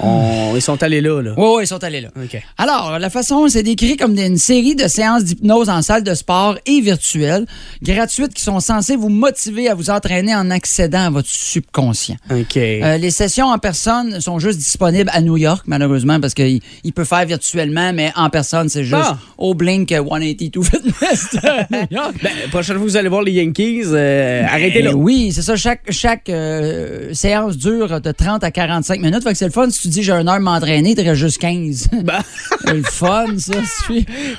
On- 0.01 0.53
Ils 0.55 0.63
sont 0.63 0.83
allés 0.83 1.01
là, 1.01 1.21
là. 1.23 1.33
Oui, 1.37 1.47
oui, 1.57 1.63
ils 1.65 1.67
sont 1.67 1.83
allés 1.85 2.01
là. 2.01 2.09
OK. 2.17 2.41
Alors, 2.57 2.99
la 2.99 3.11
façon, 3.11 3.49
c'est 3.49 3.63
décrit 3.63 3.97
comme 3.97 4.17
une 4.19 4.37
série 4.39 4.75
de 4.75 4.89
séances 4.89 5.25
d'hypnose 5.25 5.69
en 5.69 5.83
salle 5.83 6.03
de 6.03 6.15
sport 6.15 6.57
et 6.67 6.81
virtuelles, 6.81 7.47
gratuites, 7.83 8.35
qui 8.35 8.43
sont 8.43 8.61
censées 8.61 8.97
vous 8.97 9.09
motiver 9.09 9.69
à 9.69 9.75
vous 9.75 9.91
entraîner 9.91 10.35
en 10.35 10.51
accédant 10.51 11.07
à 11.07 11.11
votre 11.11 11.29
subconscient. 11.29 12.17
OK. 12.31 12.57
Euh, 12.57 12.97
les 12.97 13.11
sessions 13.11 13.47
en 13.47 13.59
personne 13.59 14.21
sont 14.21 14.39
juste 14.39 14.59
disponibles 14.59 15.11
à 15.13 15.21
New 15.21 15.37
York, 15.37 15.65
malheureusement, 15.67 16.19
parce 16.21 16.35
qu'il 16.35 16.61
il 16.85 16.93
peut 16.93 17.05
faire 17.05 17.25
virtuellement, 17.27 17.93
mais 17.93 18.13
en 18.17 18.31
personne, 18.31 18.69
c'est 18.69 18.85
juste 18.85 18.97
Ah. 19.05 19.19
au 19.37 19.55
Blink 19.55 19.91
182 19.91 20.63
Fitness 20.63 21.29
de 21.35 21.77
New 21.77 21.87
York. 22.03 22.15
Ben, 22.23 22.31
prochaine 22.51 22.77
fois 22.77 22.85
vous 22.85 22.97
allez 22.97 23.09
voir 23.09 23.23
les 23.23 23.33
Yankees, 23.33 23.83
euh, 23.87 24.43
arrêtez 24.47 24.83
là. 24.83 24.91
Eh 24.93 24.95
oui, 24.95 25.33
c'est 25.33 25.43
ça. 25.43 25.57
Chaque, 25.57 25.83
chaque 25.91 26.29
euh, 26.29 27.13
séance 27.15 27.57
dure 27.57 28.01
de 28.01 28.13
30 28.13 28.43
à 28.45 28.51
45 28.51 29.01
minutes. 29.01 29.23
Fait 29.23 29.33
que 29.33 29.39
c'est 29.39 29.45
le 29.47 29.51
fun. 29.53 29.69
Si 29.71 29.88
tu 29.89 29.95
dis 29.95 30.03
j'ai 30.03 30.13
une 30.13 30.29
heure 30.29 30.35
à 30.35 30.41
m'entraîner, 30.41 30.95
tu 30.95 31.15
juste 31.15 31.39
15. 31.39 31.89
Ben, 32.05 32.21
c'est 32.65 32.75
le 32.75 32.83
fun, 32.83 33.27
ça. 33.39 33.55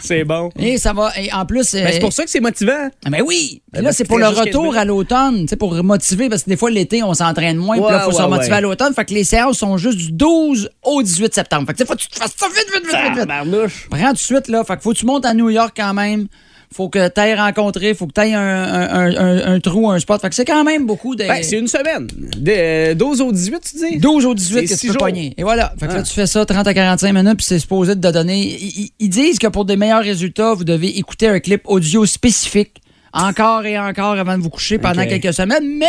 c'est 0.01 0.23
bon. 0.23 0.49
Et 0.57 0.77
ça 0.77 0.93
va. 0.93 1.11
Et 1.17 1.31
en 1.33 1.45
plus. 1.45 1.73
Ben, 1.73 1.89
c'est 1.91 1.99
pour 1.99 2.13
ça 2.13 2.23
que 2.23 2.29
c'est 2.29 2.39
motivant. 2.39 2.89
Ah, 3.05 3.09
Ben 3.09 3.21
oui. 3.25 3.61
Ben, 3.71 3.83
là, 3.83 3.91
c'est 3.91 4.05
pour 4.05 4.19
le 4.19 4.27
retour 4.27 4.75
à 4.77 4.85
l'automne, 4.85 5.41
tu 5.41 5.47
sais, 5.49 5.55
pour 5.55 5.73
motiver, 5.83 6.29
parce 6.29 6.43
que 6.43 6.49
des 6.49 6.57
fois, 6.57 6.69
l'été, 6.71 7.03
on 7.03 7.13
s'entraîne 7.13 7.57
moins, 7.57 7.75
puis 7.77 7.85
là, 7.85 7.97
il 8.07 8.11
faut 8.11 8.17
Ouais, 8.19 8.43
se 8.45 8.49
ouais. 8.49 8.55
à 8.55 8.61
l'automne. 8.61 8.93
Fait 8.93 9.05
que 9.05 9.13
les 9.13 9.23
séances 9.23 9.59
sont 9.59 9.77
juste 9.77 9.97
du 9.97 10.11
12 10.11 10.69
au 10.83 11.01
18 11.03 11.33
septembre. 11.33 11.67
Fait 11.67 11.73
que, 11.73 11.85
faut 11.85 11.93
que 11.95 11.99
tu 12.01 12.07
te 12.09 12.17
fasses 12.17 12.33
ça 12.37 12.47
vite, 12.47 12.65
vite, 12.73 12.85
vite, 12.85 12.95
vite, 13.17 13.53
vite. 13.53 13.89
Prends 13.89 14.07
tout 14.09 14.13
de 14.13 14.17
suite, 14.17 14.47
là. 14.47 14.63
Fait 14.63 14.77
que 14.77 14.81
faut 14.81 14.93
que 14.93 14.97
tu 14.97 15.05
montes 15.05 15.25
à 15.25 15.33
New 15.33 15.49
York 15.49 15.73
quand 15.75 15.93
même. 15.93 16.27
Faut 16.71 16.87
que 16.87 17.07
tu 17.07 17.19
ailles 17.19 17.33
rencontrer, 17.33 17.95
faut 17.95 18.05
que 18.05 18.13
tu 18.13 18.21
ailles 18.21 18.35
un, 18.35 18.39
un, 18.41 18.89
un- 18.89 19.15
un- 19.17 19.53
un 19.55 19.59
trou, 19.59 19.89
un 19.89 19.97
spot. 19.97 20.21
Fait 20.21 20.29
que 20.29 20.35
c'est 20.35 20.45
quand 20.45 20.63
même 20.63 20.85
beaucoup 20.85 21.15
de. 21.15 21.23
Ben, 21.25 21.41
c'est 21.41 21.57
une 21.57 21.67
semaine. 21.67 22.07
De, 22.37 22.51
euh, 22.55 22.93
12 22.93 23.21
au 23.21 23.31
18, 23.31 23.59
tu 23.61 23.77
dis? 23.93 23.97
12 23.97 24.25
au 24.27 24.35
18 24.35 24.53
C'est 24.59 24.63
que 24.65 24.69
six 24.75 24.81
tu 24.81 24.87
peux 24.87 24.93
jours. 24.93 25.01
pogner. 25.07 25.33
Et 25.37 25.41
voilà. 25.43 25.73
Fait 25.79 25.87
que 25.87 25.93
là, 25.93 25.99
Ah. 26.01 26.03
tu 26.03 26.13
fais 26.13 26.27
ça 26.27 26.45
30 26.45 26.67
à 26.67 26.73
45 26.75 27.11
minutes, 27.11 27.37
puis 27.37 27.45
c'est 27.45 27.57
supposé 27.59 27.95
de 27.95 28.01
te 28.07 28.13
donner. 28.13 28.55
Ils, 28.99 29.09
disent 29.09 29.39
que 29.39 29.47
pour 29.47 29.65
des 29.65 29.77
meilleurs 29.77 30.03
résultats, 30.03 30.53
vous 30.53 30.63
devez 30.63 30.97
écouter 30.99 31.27
un 31.27 31.39
clip 31.39 31.61
audio 31.65 32.05
spécifique 32.05 32.81
encore 33.13 33.65
et 33.65 33.79
encore 33.79 34.19
avant 34.19 34.37
de 34.37 34.43
vous 34.43 34.51
coucher 34.51 34.77
pendant 34.77 35.05
quelques 35.07 35.33
semaines, 35.33 35.65
mais 35.77 35.87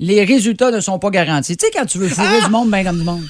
les 0.00 0.24
résultats 0.24 0.72
ne 0.72 0.80
sont 0.80 0.98
pas 0.98 1.10
garantis. 1.10 1.56
Tu 1.56 1.64
sais, 1.66 1.72
quand 1.72 1.86
tu 1.86 1.98
veux 1.98 2.08
fourrer 2.08 2.38
Ah! 2.42 2.46
du 2.46 2.50
monde, 2.50 2.68
ben 2.70 2.82
comme 2.84 2.98
du 2.98 3.04
monde. 3.04 3.22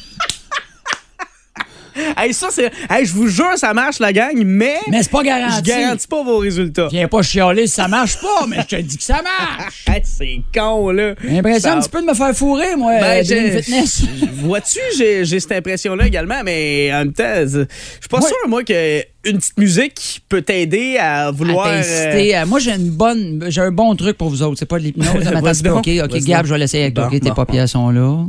Hey, 2.16 2.32
ça, 2.32 2.48
c'est. 2.50 2.70
Hey, 2.90 3.04
je 3.06 3.12
vous 3.12 3.28
jure, 3.28 3.56
ça 3.56 3.74
marche, 3.74 3.98
la 3.98 4.12
gang, 4.12 4.32
mais. 4.44 4.76
Mais 4.90 5.02
c'est 5.02 5.10
pas 5.10 5.22
garanti. 5.22 5.56
je 5.58 5.62
garantis 5.62 6.06
pas 6.08 6.22
vos 6.22 6.38
résultats. 6.38 6.88
Viens 6.90 7.08
pas 7.08 7.22
chialer 7.22 7.66
si 7.66 7.74
ça 7.74 7.88
marche 7.88 8.20
pas, 8.20 8.46
mais 8.48 8.56
je 8.68 8.76
te 8.76 8.80
dis 8.82 8.96
que 8.96 9.02
ça 9.04 9.20
marche. 9.22 9.84
Hey, 9.92 10.00
c'est 10.04 10.40
con, 10.54 10.90
là. 10.90 11.14
J'ai 11.22 11.30
l'impression 11.30 11.60
Ça- 11.70 11.76
un 11.76 11.80
petit 11.80 11.88
peu 11.90 12.00
de 12.00 12.06
me 12.06 12.14
faire 12.14 12.34
fourrer, 12.34 12.76
moi, 12.76 12.92
Ben, 13.00 13.20
euh, 13.20 13.22
j'ai- 13.26 13.62
Fitness. 13.62 14.02
Vois-tu, 14.34 14.78
j'ai 14.96 15.24
cette 15.40 15.52
impression-là 15.52 16.06
également, 16.06 16.42
mais 16.44 16.90
en 16.94 16.98
même 17.00 17.12
temps, 17.12 17.24
je 17.44 17.66
suis 18.00 18.08
pas 18.08 18.18
Ouais. 18.20 18.26
sûr, 18.26 18.48
moi, 18.48 18.64
que 18.64 19.00
une 19.24 19.38
petite 19.38 19.58
musique 19.58 20.22
peut 20.28 20.42
t'aider 20.42 20.96
à 20.98 21.30
vouloir. 21.30 21.66
à 21.66 21.76
t'inciter. 21.76 22.36
Euh, 22.36 22.46
Moi, 22.46 22.58
j'ai 22.58 22.72
une 22.72 22.90
bonne, 22.90 23.44
j'ai 23.48 23.60
un 23.60 23.70
bon 23.70 23.94
truc 23.94 24.16
pour 24.16 24.30
vous 24.30 24.42
autres. 24.42 24.58
C'est 24.58 24.66
pas 24.66 24.78
de 24.78 24.84
l'hypnose. 24.84 25.08
OK, 25.66 25.88
OK, 26.02 26.18
Gab, 26.24 26.46
je 26.46 26.52
vais 26.52 26.58
l'essayer 26.58 26.84
avec 26.84 26.94
toi. 26.94 27.06
OK, 27.06 27.20
tes 27.20 27.28
bon, 27.28 27.34
paupières 27.34 27.68
sont 27.68 27.90
là. 27.90 28.24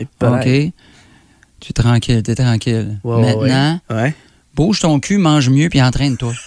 Euh, 0.00 0.04
OK. 0.38 0.72
Tu 1.60 1.70
es 1.70 1.72
tranquille, 1.72 2.22
t'es 2.22 2.34
tranquille. 2.34 2.98
Ouais, 3.02 3.20
Maintenant, 3.22 3.80
ouais. 3.90 3.96
Ouais. 3.96 4.14
bouge 4.54 4.80
ton 4.80 5.00
cul, 5.00 5.18
mange 5.18 5.48
mieux, 5.50 5.68
puis 5.68 5.80
entraîne-toi. 5.82 6.32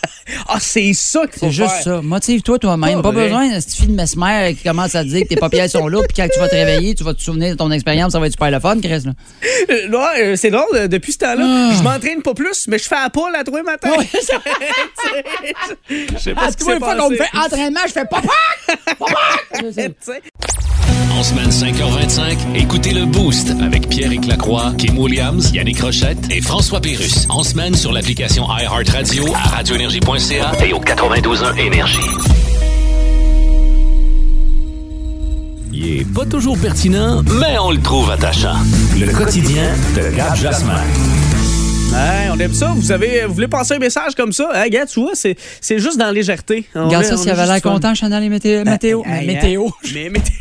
Ah, 0.48 0.58
c'est 0.60 0.94
ça 0.94 1.22
qu'il 1.22 1.40
faut 1.40 1.48
C'est 1.48 1.52
juste 1.52 1.70
faire. 1.72 1.84
ça. 1.84 2.02
Motive-toi 2.04 2.60
toi-même. 2.60 3.02
Pas 3.02 3.12
besoin 3.12 3.48
de 3.50 3.60
cette 3.60 3.74
fille 3.74 3.88
de 3.88 3.94
mesmer 3.96 4.54
qui 4.56 4.62
commence 4.64 4.94
à 4.94 5.04
te 5.04 5.10
dire 5.10 5.24
que 5.24 5.28
tes 5.30 5.36
paupières 5.36 5.68
sont 5.68 5.88
là, 5.88 6.04
puis 6.08 6.16
quand 6.16 6.28
tu 6.32 6.40
vas 6.40 6.48
te 6.48 6.54
réveiller, 6.54 6.94
tu 6.94 7.04
vas 7.04 7.16
te 7.16 7.22
souvenir 7.24 7.50
de 7.50 7.56
ton 7.56 7.72
expérience, 7.72 8.12
ça 8.12 8.20
va 8.20 8.28
être 8.28 8.34
super 8.34 8.52
le 8.52 8.60
fun, 8.60 8.80
Chris. 8.80 9.06
Là. 9.06 9.14
Euh, 9.72 9.92
euh, 10.20 10.36
c'est 10.36 10.52
drôle, 10.52 10.66
euh, 10.76 10.88
depuis 10.88 11.14
ce 11.14 11.18
temps-là, 11.18 11.46
Ah. 11.72 11.74
je 11.76 11.82
m'entraîne 11.82 12.22
pas 12.22 12.36
plus, 12.36 12.68
mais 12.68 12.78
je 12.78 12.84
fais 12.84 12.96
à 13.04 13.10
poule 13.10 13.34
à 13.36 13.42
les 13.42 13.64
matins. 13.64 13.90
Ça- 14.22 14.36
Je 15.90 16.18
sais 16.20 16.36
pas 16.36 16.44
À 16.46 16.52
ce 16.52 16.58
qui 16.58 16.64
fois 16.64 16.80
qu'on 16.80 17.10
me 17.10 17.16
fait 17.16 17.36
entraînement, 17.36 17.80
je 17.88 17.92
fais 17.92 18.06
papa! 18.06 18.30
Papa! 19.00 19.16
En 21.12 21.24
semaine 21.24 21.50
5h25, 21.50 22.56
écoutez 22.56 22.92
le 22.94 23.06
Boost 23.06 23.52
avec 23.62 23.90
Pierre 23.90 24.12
Lacroix, 24.28 24.74
Kim 24.78 24.98
Williams, 24.98 25.52
Yannick 25.54 25.80
Rochette 25.82 26.18
et 26.32 26.42
François 26.42 26.80
Pérus. 26.80 27.26
En 27.30 27.44
semaine 27.44 27.76
sur 27.76 27.92
l'application 27.92 28.46
iHeartRadio 28.50 29.34
à 29.34 29.50
radioénergie.ca 29.50 30.52
et 30.66 30.74
au 30.74 30.80
92.1 30.80 31.58
Énergie. 31.58 32.00
Il 35.74 36.00
est 36.02 36.14
pas 36.14 36.26
toujours 36.26 36.58
pertinent, 36.58 37.22
mais 37.40 37.58
on 37.60 37.72
le 37.72 37.82
trouve 37.82 38.10
attachant. 38.12 38.58
Le 39.00 39.12
quotidien 39.12 39.74
de 39.96 40.16
Gab 40.16 40.36
Jasmin. 40.36 40.82
Ouais, 41.92 42.30
on 42.32 42.40
aime 42.40 42.54
ça. 42.54 42.72
Vous 42.76 42.92
avez, 42.92 43.26
vous 43.26 43.34
voulez 43.34 43.48
passer 43.48 43.74
un 43.74 43.80
message 43.80 44.14
comme 44.16 44.32
ça? 44.32 44.50
Hein, 44.54 44.68
gars, 44.68 44.86
tu 44.86 45.00
vois, 45.00 45.16
c'est, 45.16 45.36
c'est 45.60 45.80
juste 45.80 45.98
dans 45.98 46.12
légèreté. 46.12 46.66
On 46.76 46.86
Regarde 46.86 47.06
ça, 47.06 47.16
on 47.16 47.18
s'il 47.18 47.32
avait 47.32 47.48
l'air 47.48 47.62
content, 47.62 47.96
Chanel 47.96 48.24
et 48.24 48.30
météo. 48.30 48.60
Hey, 49.06 49.26
météo. 49.26 49.70
Mais 49.96 50.10
météo. 50.10 50.34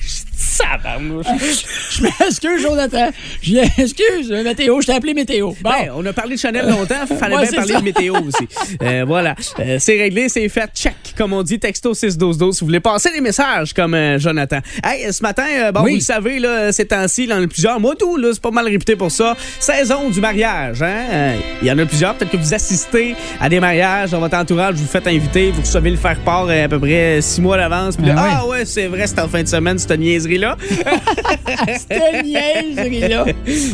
Je 1.90 2.02
m'excuse, 2.02 2.62
Jonathan. 2.62 3.10
Je 3.42 3.54
m'excuse, 3.54 4.30
météo. 4.44 4.80
Je 4.80 4.86
t'ai 4.86 4.92
appelé 4.94 5.14
météo. 5.14 5.52
Bon. 5.60 5.70
Ben, 5.70 5.90
on 5.96 6.04
a 6.06 6.12
parlé 6.12 6.34
de 6.36 6.40
Chanel 6.40 6.68
longtemps, 6.68 6.94
fallait 7.18 7.34
Ouais, 7.36 7.42
bien 7.42 7.50
c'est 7.50 7.56
parler 7.56 7.72
ça. 7.74 7.80
de 7.80 7.84
météo 7.84 8.14
aussi. 8.16 8.48
Euh, 8.82 9.04
voilà, 9.06 9.34
Euh, 9.60 9.76
c'est 9.78 9.96
réglé, 9.98 10.28
c'est 10.28 10.48
fait, 10.48 10.70
check, 10.74 10.94
comme 11.16 11.32
on 11.32 11.42
dit, 11.42 11.58
texto 11.58 11.94
61212 11.94 12.54
si 12.56 12.60
vous 12.60 12.66
voulez 12.66 12.80
passer 12.80 13.10
des 13.12 13.20
messages 13.20 13.72
comme 13.72 13.94
euh, 13.94 14.18
Jonathan. 14.18 14.58
Hey, 14.84 15.12
ce 15.12 15.22
matin, 15.22 15.44
euh, 15.58 15.72
bon, 15.72 15.82
Oui. 15.82 15.90
vous 15.92 15.96
le 15.98 16.02
savez, 16.02 16.38
là, 16.38 16.72
ces 16.72 16.86
temps-ci, 16.86 17.24
il 17.24 17.30
y 17.30 17.32
en 17.32 17.42
a 17.42 17.46
plusieurs. 17.46 17.80
Moi, 17.80 17.94
tout, 17.98 18.18
c'est 18.32 18.40
pas 18.40 18.50
mal 18.50 18.66
réputé 18.66 18.96
pour 18.96 19.10
ça. 19.10 19.36
Saison 19.60 20.10
du 20.10 20.20
mariage, 20.20 20.82
hein? 20.82 21.04
Euh, 21.10 21.36
Il 21.62 21.68
y 21.68 21.72
en 21.72 21.78
a 21.78 21.86
plusieurs. 21.86 22.14
Peut-être 22.14 22.30
que 22.32 22.36
vous 22.36 22.54
assistez 22.54 23.14
à 23.40 23.48
des 23.48 23.60
mariages 23.60 24.10
dans 24.10 24.20
votre 24.20 24.36
entourage, 24.36 24.74
vous 24.76 24.82
vous 24.82 24.88
faites 24.88 25.06
inviter, 25.06 25.50
vous 25.50 25.60
recevez 25.62 25.90
le 25.90 25.96
faire-part 25.96 26.46
euh, 26.48 26.64
à 26.64 26.68
peu 26.68 26.78
près 26.78 27.20
six 27.20 27.40
mois 27.40 27.56
d'avance. 27.56 27.96
Là, 28.00 28.14
Ah 28.16 28.46
ouais, 28.46 28.64
c'est 28.64 28.86
vrai, 28.86 29.06
c'est 29.06 29.20
en 29.20 29.28
fin 29.28 29.42
de 29.42 29.48
semaine, 29.48 29.78
cette 29.78 29.98
niaiserie-là. 29.98 30.48
C'était 31.78 32.23
niaiserie-là. 32.23 33.26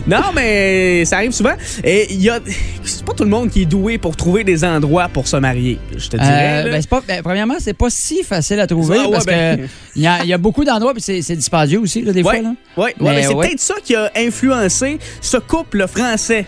Non, 0.07 0.33
mais 0.35 1.05
ça 1.05 1.17
arrive 1.17 1.33
souvent. 1.33 1.55
Et 1.83 2.13
il 2.13 2.23
y 2.23 2.31
a. 2.31 2.39
C'est 2.85 3.05
pas 3.05 3.13
tout 3.15 3.25
le 3.25 3.31
monde 3.31 3.51
qui 3.51 3.63
est 3.63 3.67
doué 3.67 3.99
pour 3.99 4.17
trouver 4.17 4.45
des 4.45 4.65
endroits 4.65 5.09
pour 5.09 5.27
se 5.29 5.37
marier. 5.37 5.79
Je 5.97 6.09
te 6.09 6.17
dirais. 6.17 6.63
Euh, 6.63 6.65
là. 6.65 6.71
ben, 6.73 6.85
pas, 6.85 7.03
ben, 7.07 7.23
premièrement, 7.23 7.57
c'est 7.59 7.75
pas 7.75 7.91
si 7.91 8.23
facile 8.23 8.61
à 8.61 8.67
trouver 8.67 8.99
Ah 9.01 9.05
ouais, 9.07 9.13
parce 9.13 9.27
ben- 9.27 9.59
que 9.61 9.63
il 9.97 10.03
y, 10.03 10.07
a- 10.07 10.23
il 10.23 10.29
y 10.29 10.33
a 10.33 10.39
beaucoup 10.39 10.65
d'endroits 10.65 10.93
puis 10.95 11.03
c'est 11.03 11.37
dispendieux 11.37 11.81
aussi 11.81 12.03
là, 12.03 12.13
des 12.13 12.23
ouais, 12.23 12.41
fois. 12.41 12.43
Là. 12.43 12.55
ouais, 12.77 12.95
Mais 13.01 13.23
c'est 13.23 13.35
peut-être 13.35 13.61
ça 13.61 13.75
qui 13.83 13.95
a 13.95 14.11
influencé 14.17 14.99
ce 15.21 15.37
couple 15.37 15.87
français 15.87 16.47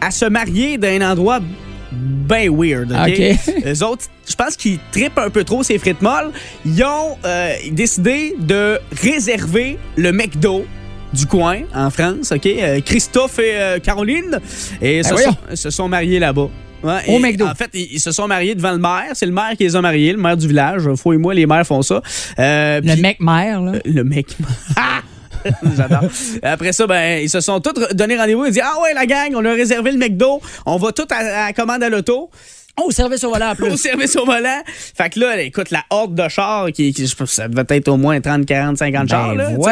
à 0.00 0.10
se 0.10 0.24
marier 0.26 0.78
dans 0.78 0.88
un 0.88 1.10
endroit 1.12 1.40
ben 1.92 2.50
weird. 2.50 2.92
OK? 2.92 3.08
OK. 3.08 3.64
Eux 3.66 3.84
autres, 3.84 4.04
je 4.28 4.34
pense 4.34 4.56
qu'ils 4.56 4.78
trippent 4.92 5.18
un 5.18 5.30
peu 5.30 5.44
trop 5.44 5.62
ces 5.62 5.78
frites 5.78 6.02
molles. 6.02 6.30
Ils 6.64 6.82
ont 6.84 7.16
euh, 7.24 7.52
décidé 7.70 8.34
de 8.38 8.78
réserver 9.02 9.78
le 9.96 10.12
McDo 10.12 10.64
du 11.12 11.26
coin, 11.26 11.60
en 11.74 11.90
France, 11.90 12.32
OK? 12.32 12.46
Euh, 12.46 12.80
Christophe 12.84 13.38
et 13.38 13.52
euh, 13.56 13.78
Caroline. 13.78 14.40
Et 14.82 15.02
Ben 15.02 15.04
se, 15.04 15.16
sont, 15.22 15.36
se 15.54 15.70
sont 15.70 15.88
mariés 15.88 16.18
là-bas. 16.18 16.48
Ouais, 16.82 17.00
Au 17.08 17.12
et 17.12 17.18
McDo. 17.18 17.46
En 17.46 17.54
fait, 17.54 17.70
ils, 17.72 17.88
ils 17.94 18.00
se 18.00 18.12
sont 18.12 18.28
mariés 18.28 18.54
devant 18.54 18.72
le 18.72 18.78
maire. 18.78 19.10
C'est 19.14 19.26
le 19.26 19.32
maire 19.32 19.52
qui 19.56 19.64
les 19.64 19.74
a 19.76 19.80
mariés, 19.80 20.12
le 20.12 20.18
maire 20.18 20.36
du 20.36 20.46
village. 20.46 20.82
Fouille-moi, 20.94 21.32
les 21.34 21.46
maires 21.46 21.66
font 21.66 21.82
ça. 21.82 22.02
Euh, 22.38 22.80
Le 22.84 22.96
mec 23.00 23.18
mère, 23.20 23.62
là. 23.62 23.72
le 23.84 24.04
mec. 24.04 24.26
Ah! 24.76 25.00
J'adore. 25.76 26.10
Après 26.42 26.72
ça, 26.72 26.86
ben, 26.86 27.22
ils 27.22 27.30
se 27.30 27.40
sont 27.40 27.60
tous 27.60 27.72
donné 27.94 28.16
rendez-vous. 28.16 28.44
Ils 28.44 28.48
ont 28.48 28.52
dit 28.52 28.60
Ah 28.62 28.80
ouais, 28.82 28.94
la 28.94 29.06
gang, 29.06 29.32
on 29.34 29.44
a 29.44 29.52
réservé 29.52 29.92
le 29.92 29.98
McDo. 29.98 30.40
On 30.64 30.76
va 30.76 30.92
tout 30.92 31.06
à, 31.10 31.16
à 31.16 31.46
la 31.46 31.52
commande 31.52 31.82
à 31.82 31.88
l'auto. 31.88 32.30
Oh, 32.78 32.90
service 32.90 33.24
au 33.24 33.30
volant 33.30 33.48
en 33.48 33.52
Au 33.52 33.54
plus. 33.54 33.76
service 33.78 34.16
au 34.16 34.26
volant. 34.26 34.60
Fait 34.66 35.08
que 35.08 35.18
là, 35.20 35.40
écoute, 35.40 35.70
la 35.70 35.82
horde 35.90 36.14
de 36.14 36.28
chars, 36.28 36.70
qui, 36.72 36.92
ça 37.26 37.48
devait 37.48 37.64
être 37.70 37.88
au 37.88 37.96
moins 37.96 38.20
30, 38.20 38.44
40, 38.44 38.76
50 38.76 39.08
chars. 39.08 39.34
Là, 39.34 39.50
donc. 39.50 39.64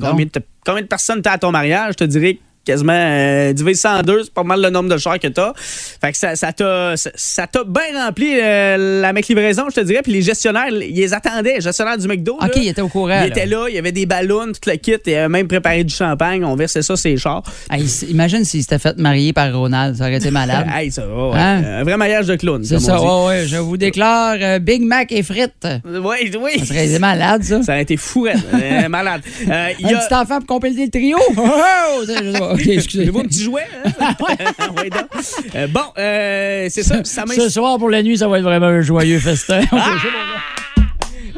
combien, 0.00 0.24
de, 0.26 0.30
combien 0.66 0.82
de 0.82 0.86
personnes 0.86 1.22
t'as 1.22 1.32
à 1.32 1.38
ton 1.38 1.52
mariage? 1.52 1.90
Je 1.92 1.98
te 1.98 2.04
dirais 2.04 2.38
quasiment 2.68 2.92
euh, 2.92 3.52
divisé 3.52 3.80
102, 3.80 4.24
c'est 4.24 4.32
pas 4.32 4.44
mal 4.44 4.60
le 4.60 4.70
nombre 4.70 4.88
de 4.88 4.96
chars 4.98 5.18
que 5.18 5.28
t'as. 5.28 5.52
Fait 5.56 6.12
que 6.12 6.18
ça 6.18 6.36
ça 6.36 6.52
t'a 6.52 6.96
ça- 6.96 7.10
ça 7.14 7.46
t'a 7.46 7.64
bien 7.64 8.04
rempli 8.06 8.38
euh, 8.40 9.00
la 9.00 9.12
McLivraison, 9.12 9.64
je 9.70 9.76
te 9.76 9.80
dirais. 9.80 10.02
Puis 10.02 10.12
les 10.12 10.22
gestionnaires, 10.22 10.68
ils 10.68 10.94
les 10.94 11.14
attendaient, 11.14 11.54
les 11.56 11.60
gestionnaires 11.60 11.98
du 11.98 12.06
McDo. 12.06 12.34
OK, 12.34 12.42
là. 12.42 12.50
il 12.56 12.68
était 12.68 12.80
au 12.82 12.88
courant. 12.88 13.08
Il 13.08 13.20
là. 13.20 13.26
était 13.26 13.46
là, 13.46 13.66
il 13.68 13.74
y 13.74 13.78
avait 13.78 13.92
des 13.92 14.06
ballons, 14.06 14.46
tout 14.52 14.70
le 14.70 14.76
kit, 14.76 14.94
il 15.06 15.14
avait 15.14 15.28
même 15.28 15.48
préparé 15.48 15.82
du 15.84 15.94
champagne, 15.94 16.44
on 16.44 16.54
versait 16.54 16.82
ça 16.82 16.94
les 17.04 17.16
chars. 17.16 17.42
Hey, 17.70 17.84
imagine 18.08 18.44
s'il 18.44 18.60
s'était 18.60 18.78
fait 18.78 18.98
marier 18.98 19.32
par 19.32 19.52
Ronald. 19.54 19.96
Ça 19.96 20.04
aurait 20.04 20.16
été 20.16 20.30
malade. 20.30 20.66
Hey, 20.78 20.90
ça, 20.92 21.04
va, 21.06 21.28
ouais. 21.30 21.38
Hein? 21.38 21.62
Un 21.80 21.82
vrai 21.82 21.96
mariage 21.96 22.26
de 22.26 22.36
clown. 22.36 22.62
C'est 22.62 22.78
ça, 22.78 23.00
ouais, 23.00 23.26
ouais. 23.26 23.46
Je 23.46 23.56
vous 23.56 23.76
déclare 23.76 24.36
euh, 24.40 24.58
Big 24.58 24.82
Mac 24.82 25.10
et 25.10 25.22
frites. 25.22 25.54
Ça. 25.62 25.78
Oui, 25.84 26.30
oui. 26.40 26.64
serait 26.66 26.86
été 26.86 26.98
malade, 26.98 27.42
ça. 27.42 27.62
Ça 27.62 27.74
a 27.74 27.80
été 27.80 27.96
fou, 27.96 28.26
euh, 28.26 28.88
malade. 28.88 29.22
Euh, 29.48 29.70
y 29.80 29.86
Un 29.86 29.96
a... 29.96 30.00
petit 30.00 30.14
enfant 30.14 30.38
pour 30.38 30.46
compléter 30.46 30.84
le 30.84 30.90
trio. 30.90 31.18
Oh, 31.38 32.54
OK, 32.60 32.68
excusez. 32.68 33.08
Un 33.08 33.12
petit 33.22 33.42
jouet? 33.42 33.66
Hein? 33.84 34.14
Ouais, 34.76 34.90
donc. 34.90 35.06
Euh, 35.54 35.66
bon, 35.66 35.80
euh, 35.98 36.66
c'est 36.70 36.82
ça. 36.82 37.02
Ce 37.04 37.48
soir, 37.48 37.78
pour 37.78 37.90
la 37.90 38.02
nuit, 38.02 38.18
ça 38.18 38.28
va 38.28 38.38
être 38.38 38.44
vraiment 38.44 38.66
un 38.66 38.80
joyeux 38.80 39.18
festin. 39.18 39.60
Ah! 39.72 39.96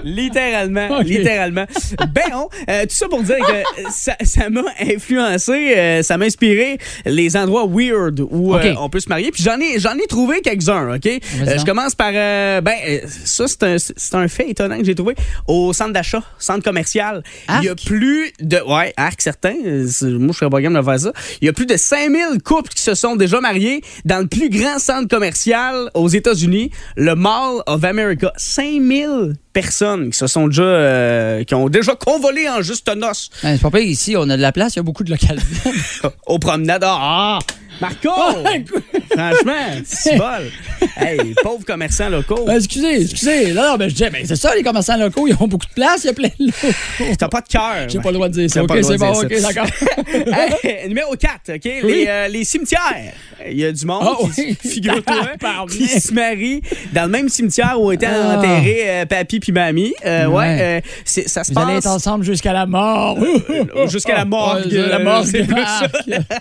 Littéralement, 0.05 0.99
littéralement. 1.05 1.67
Ben, 2.13 2.23
on, 2.35 2.49
euh, 2.69 2.83
tout 2.83 2.95
ça 2.95 3.09
pour 3.09 3.23
dire 3.23 3.37
que 3.39 3.91
ça 4.25 4.51
m'a 4.51 4.63
influencé, 4.81 5.75
euh, 5.77 6.03
ça 6.03 6.17
m'a 6.17 6.27
inspiré 6.27 6.79
les 7.05 7.37
endroits 7.37 7.67
weird 7.67 8.21
où 8.31 8.55
euh, 8.55 8.75
on 8.79 8.89
peut 8.89 9.01
se 9.01 9.09
marier. 9.09 9.31
Puis 9.31 9.43
j'en 9.43 9.59
ai, 9.61 9.79
j'en 9.79 9.95
ai 9.97 10.07
trouvé 10.07 10.41
quelques-uns, 10.41 10.95
OK? 10.95 11.07
Je 11.07 11.65
commence 11.65 11.95
par, 11.95 12.13
ben, 12.13 13.01
ça, 13.07 13.47
c'est 13.47 13.63
un, 13.63 13.77
c'est 13.79 14.15
un 14.15 14.29
fait 14.29 14.51
étonnant 14.51 14.79
que 14.79 14.85
j'ai 14.85 14.95
trouvé. 14.95 15.15
Au 15.47 15.73
centre 15.73 15.93
d'achat, 15.93 16.23
centre 16.39 16.63
commercial, 16.63 17.23
il 17.61 17.67
y 17.67 17.69
a 17.69 17.75
plus 17.75 18.33
de, 18.41 18.59
ouais, 18.67 18.93
arc 18.97 19.21
certain, 19.21 19.55
moi 19.55 20.33
je 20.33 20.39
serais 20.39 20.51
pas 20.51 20.61
game 20.61 20.75
de 20.75 20.83
faire 20.83 21.01
ça. 21.01 21.13
Il 21.41 21.47
y 21.47 21.49
a 21.49 21.53
plus 21.53 21.67
de 21.67 21.77
5000 21.77 22.43
couples 22.43 22.71
qui 22.71 22.83
se 22.83 22.95
sont 22.95 23.17
déjà 23.17 23.41
mariés 23.41 23.83
dans 24.05 24.19
le 24.19 24.27
plus 24.27 24.49
grand 24.51 24.79
centre 24.79 25.09
commercial 25.09 25.91
aux 25.95 26.09
États-Unis, 26.09 26.71
le 26.97 27.15
Mall 27.15 27.63
of 27.67 27.85
America. 27.85 28.33
5000 28.37 29.35
personnes 29.53 30.11
qui 30.11 30.19
se 30.19 30.27
sont 30.27 30.47
déjà, 30.47 30.63
euh, 30.63 31.45
qui 31.45 31.55
ont 31.55 31.69
déjà 31.69 31.95
convolé 31.95 32.49
en 32.49 32.63
juste 32.63 32.89
noces 32.95 33.31
Ben, 33.43 33.57
c'est 33.57 33.63
pas 33.63 33.71
pire, 33.71 33.81
ici, 33.81 34.17
on 34.17 34.29
a 34.29 34.37
de 34.37 34.43
la 34.43 34.53
place, 34.53 34.75
il 34.75 34.79
y 34.79 34.81
a 34.81 34.83
beaucoup 34.83 35.05
de 35.05 35.11
localités. 35.11 35.71
aux 36.27 36.39
promenades. 36.39 36.85
Ah! 36.85 37.39
Marco! 37.81 38.11
Franchement, 39.11 39.81
c'est 39.85 40.17
bol. 40.19 40.51
Hey, 40.97 41.35
pauvres 41.43 41.65
commerçants 41.65 42.09
locaux. 42.09 42.45
Ben, 42.47 42.57
excusez, 42.57 43.03
excusez. 43.03 43.53
Non, 43.53 43.63
non, 43.71 43.77
ben, 43.77 43.89
je 43.89 43.95
disais, 43.95 44.11
ben, 44.11 44.23
c'est 44.27 44.37
ça, 44.37 44.55
les 44.55 44.63
commerçants 44.63 44.97
locaux, 44.97 45.27
ils 45.27 45.35
ont 45.41 45.47
beaucoup 45.49 45.67
de 45.67 45.73
place, 45.73 46.05
il 46.05 46.09
y 46.09 46.11
a 46.11 46.13
plein 46.13 46.29
de. 46.39 47.15
T'as 47.17 47.29
pas 47.29 47.41
de 47.41 47.49
cœur. 47.49 47.89
J'ai 47.89 47.99
pas 48.01 48.09
le 48.11 48.15
droit 48.15 48.29
de 48.29 48.35
dire 48.35 48.51
ça. 48.51 48.63
OK, 48.63 48.69
pas 48.69 48.75
le 48.77 48.83
droit 48.83 48.93
c'est 48.99 49.05
de 49.05 49.13
bon, 49.13 49.27
dire 49.27 49.31
OK, 49.31 49.35
ça. 49.39 49.53
d'accord. 49.53 49.71
Hey, 50.63 50.89
numéro 50.89 51.15
4, 51.17 51.55
OK? 51.57 51.65
Les, 51.65 52.07
euh, 52.09 52.29
les 52.29 52.45
cimetières. 52.45 53.13
Il 53.49 53.59
y 53.59 53.65
a 53.65 53.73
du 53.73 53.87
monde 53.87 54.03
Ah 54.07 54.17
oui. 54.39 54.57
figure-toi, 54.61 55.67
qui 55.71 55.87
se 55.89 56.13
marie 56.13 56.61
dans 56.93 57.03
le 57.05 57.09
même 57.09 57.29
cimetière 57.29 57.81
où 57.81 57.91
étaient 57.93 58.07
Ah. 58.07 58.37
enterrés 58.39 58.83
euh, 58.87 59.07
papy 59.07 59.41
puis 59.41 59.53
mamie. 59.53 59.95
Euh, 60.05 60.27
ouais, 60.27 60.59
euh, 60.61 60.81
ça 61.05 61.45
se 61.45 61.53
Vous 61.53 61.59
allez 61.59 61.75
passe 61.77 61.87
être 61.87 61.91
ensemble 61.93 62.25
jusqu'à 62.25 62.53
la 62.53 62.67
mort. 62.67 63.19
jusqu'à 63.89 64.15
la 64.17 64.25
morgue. 64.25 64.67
Ouais, 64.71 64.89
la 64.89 64.99
morgue. 64.99 65.27
C'est 65.31 65.45
plus 65.45 65.63
ça. 65.63 65.87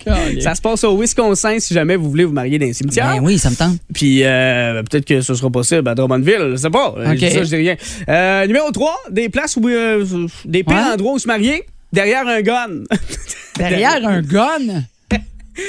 Ah, 0.06 0.16
Ça 0.40 0.54
se 0.54 0.60
passe 0.60 0.84
au 0.84 0.96
Wisconsin 1.00 1.29
si 1.60 1.74
jamais 1.74 1.96
vous 1.96 2.08
voulez 2.10 2.24
vous 2.24 2.32
marier 2.32 2.58
dans 2.58 2.66
un 2.66 2.72
cimetière. 2.72 3.14
Ben 3.14 3.20
oui, 3.22 3.38
ça 3.38 3.50
me 3.50 3.56
tente. 3.56 3.78
Puis 3.94 4.22
euh, 4.24 4.82
peut-être 4.82 5.04
que 5.04 5.20
ce 5.20 5.34
sera 5.34 5.50
possible 5.50 5.88
à 5.88 5.94
Drummondville, 5.94 6.50
je 6.52 6.56
sais 6.56 6.70
pas. 6.70 6.94
Euh, 6.98 7.12
OK. 7.12 7.18
Je 7.18 7.26
dis 7.26 7.30
ça, 7.30 7.42
je 7.42 7.48
dis 7.48 7.56
rien. 7.56 7.76
Euh, 8.08 8.46
numéro 8.46 8.70
3, 8.70 8.96
des 9.10 9.28
places 9.28 9.56
où 9.56 9.68
euh, 9.68 10.04
des 10.44 10.64
pires 10.64 10.76
Ouais. 10.76 10.92
endroits 10.94 11.12
où 11.14 11.18
se 11.18 11.26
marier, 11.26 11.64
derrière 11.92 12.26
un 12.26 12.40
gun. 12.42 12.68
Derrière 13.58 14.06
un 14.06 14.22
gun? 14.22 14.82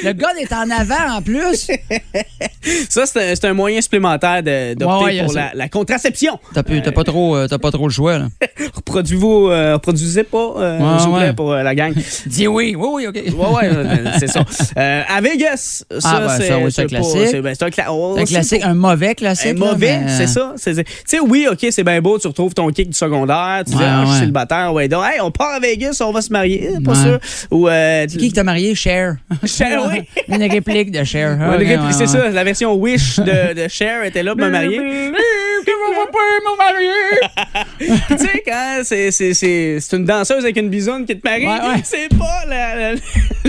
Le 0.04 0.14
gun 0.14 0.28
est 0.40 0.54
en 0.54 0.70
avant 0.70 1.18
en 1.18 1.22
plus. 1.22 1.68
Ça, 2.90 3.04
c'est 3.06 3.46
un, 3.46 3.54
moyen 3.54 3.82
supplémentaire 3.82 4.42
d'opter 4.44 4.86
Ouais, 4.86 5.04
ouais, 5.20 5.24
pour 5.24 5.34
la, 5.34 5.52
la 5.54 5.70
contraception. 5.70 6.40
T'as 6.54 6.64
t'as 6.64 6.92
pas, 6.92 7.04
trop, 7.04 7.36
euh, 7.36 7.48
t'as 7.48 7.58
pas 7.58 7.72
trop 7.72 7.88
le 7.88 7.94
choix, 7.94 8.18
là. 8.20 8.28
Reproduisez-vous, 8.76 9.48
euh, 9.50 9.74
reproduisez 9.74 10.24
pas, 10.24 10.54
euh, 10.58 10.80
Ouais, 10.80 11.00
s'il 11.00 11.10
vous 11.10 11.16
plaît, 11.16 11.26
ouais. 11.28 11.34
pour 11.34 11.52
euh, 11.52 11.64
la 11.64 11.76
gang. 11.76 11.94
Dis 12.28 12.48
oui, 12.48 12.76
oui, 12.78 12.88
oui, 12.94 13.08
OK. 13.08 13.16
Ouais, 13.16 13.48
ouais, 13.56 13.70
euh, 13.74 14.12
c'est 14.20 14.28
ça. 14.28 14.44
À 14.76 15.20
Vegas, 15.22 15.84
ça, 16.00 16.10
Ah, 16.14 16.20
ben, 16.28 16.30
c'est 16.38 16.54
oui, 16.54 16.64
un 16.64 16.82
pas- 16.84 16.86
classique. 16.88 17.28
c'est 17.32 17.42
ben, 17.42 17.56
un, 17.60 17.68
cla- 17.70 17.86
oh, 17.90 18.18
classique, 18.26 18.64
un 18.64 18.74
mauvais 18.74 19.16
classique. 19.16 19.52
Un 19.58 19.60
mauvais, 19.60 20.00
mais, 20.00 20.18
c'est 20.18 20.28
ça. 20.28 20.54
Tu 20.64 20.74
sais, 21.06 21.20
oui, 21.20 21.48
OK, 21.52 21.66
c'est 21.72 21.84
bien 21.84 22.02
beau, 22.02 22.20
tu 22.20 22.28
retrouves 22.28 22.54
ton 22.54 22.68
kick 22.70 22.90
du 22.90 22.98
secondaire, 22.98 23.64
tu 23.66 23.72
dis, 23.74 23.82
ah, 23.82 24.04
je 24.06 24.10
suis 24.12 24.20
célibataire, 24.20 24.74
ouais, 24.74 24.88
donc, 24.88 25.04
hey, 25.06 25.20
on 25.22 25.32
part 25.32 25.54
à 25.56 25.60
Vegas, 25.60 25.98
on 26.06 26.12
va 26.12 26.22
se 26.22 26.32
marier. 26.32 26.70
Pas 26.86 26.96
sûr. 26.96 27.20
Ou, 27.50 27.68
C'est 27.68 28.08
qui 28.10 28.28
qui 28.28 28.34
t'a 28.34 28.44
marié? 28.44 28.76
Cher. 28.76 29.16
Cher, 29.46 29.71
oui. 29.92 30.04
Une 30.28 30.44
réplique 30.52 30.92
de 30.92 31.04
Cher. 31.04 31.38
Ouais, 31.40 31.46
Ah, 31.46 31.58
ouais, 31.58 31.78
c'est 31.94 32.02
ouais. 32.02 32.08
ça, 32.08 32.30
la 32.30 32.44
version 32.44 32.74
Wish 32.76 33.18
de, 33.20 33.54
de 33.54 33.68
Cher 33.68 34.04
était 34.04 34.24
là 34.24 34.36
pour 34.36 34.46
me 34.46 34.52
marier. 34.52 34.80
Tu 37.80 38.18
sais, 38.18 38.44
quand 38.46 38.82
c'est, 38.84 39.12
c'est, 39.12 39.34
c'est, 39.34 39.78
c'est 39.80 39.96
une 39.98 40.06
danseuse 40.06 40.44
avec 40.44 40.58
une 40.58 40.70
bisoune 40.70 41.06
qui 41.06 41.18
te 41.20 41.28
marie, 41.28 41.48
c'est 41.84 42.10
pas 42.10 42.46
la, 42.48 42.76
la, 42.94 43.00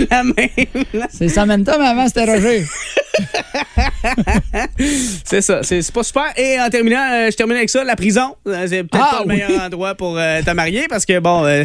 la 0.09 0.23
même. 0.23 0.83
C'est 1.09 1.29
Samantha, 1.29 1.77
mais 1.77 1.85
avant, 1.87 2.07
c'était 2.07 2.25
Roger. 2.25 2.63
C'est 5.25 5.41
ça, 5.41 5.61
c'est, 5.63 5.91
pas 5.91 6.03
super. 6.03 6.25
Et 6.37 6.59
en 6.59 6.69
terminant, 6.69 7.03
euh, 7.11 7.31
je 7.31 7.35
termine 7.35 7.57
avec 7.57 7.69
ça, 7.69 7.83
la 7.83 7.95
prison. 7.95 8.35
Euh, 8.47 8.65
C'est 8.67 8.83
peut-être 8.83 9.05
Ah, 9.11 9.15
pas 9.17 9.21
le 9.23 9.27
meilleur 9.27 9.61
endroit 9.63 9.95
pour 9.95 10.17
euh, 10.17 10.41
te 10.41 10.51
marier 10.51 10.85
parce 10.89 11.05
que, 11.05 11.19
bon, 11.19 11.45
euh, 11.45 11.63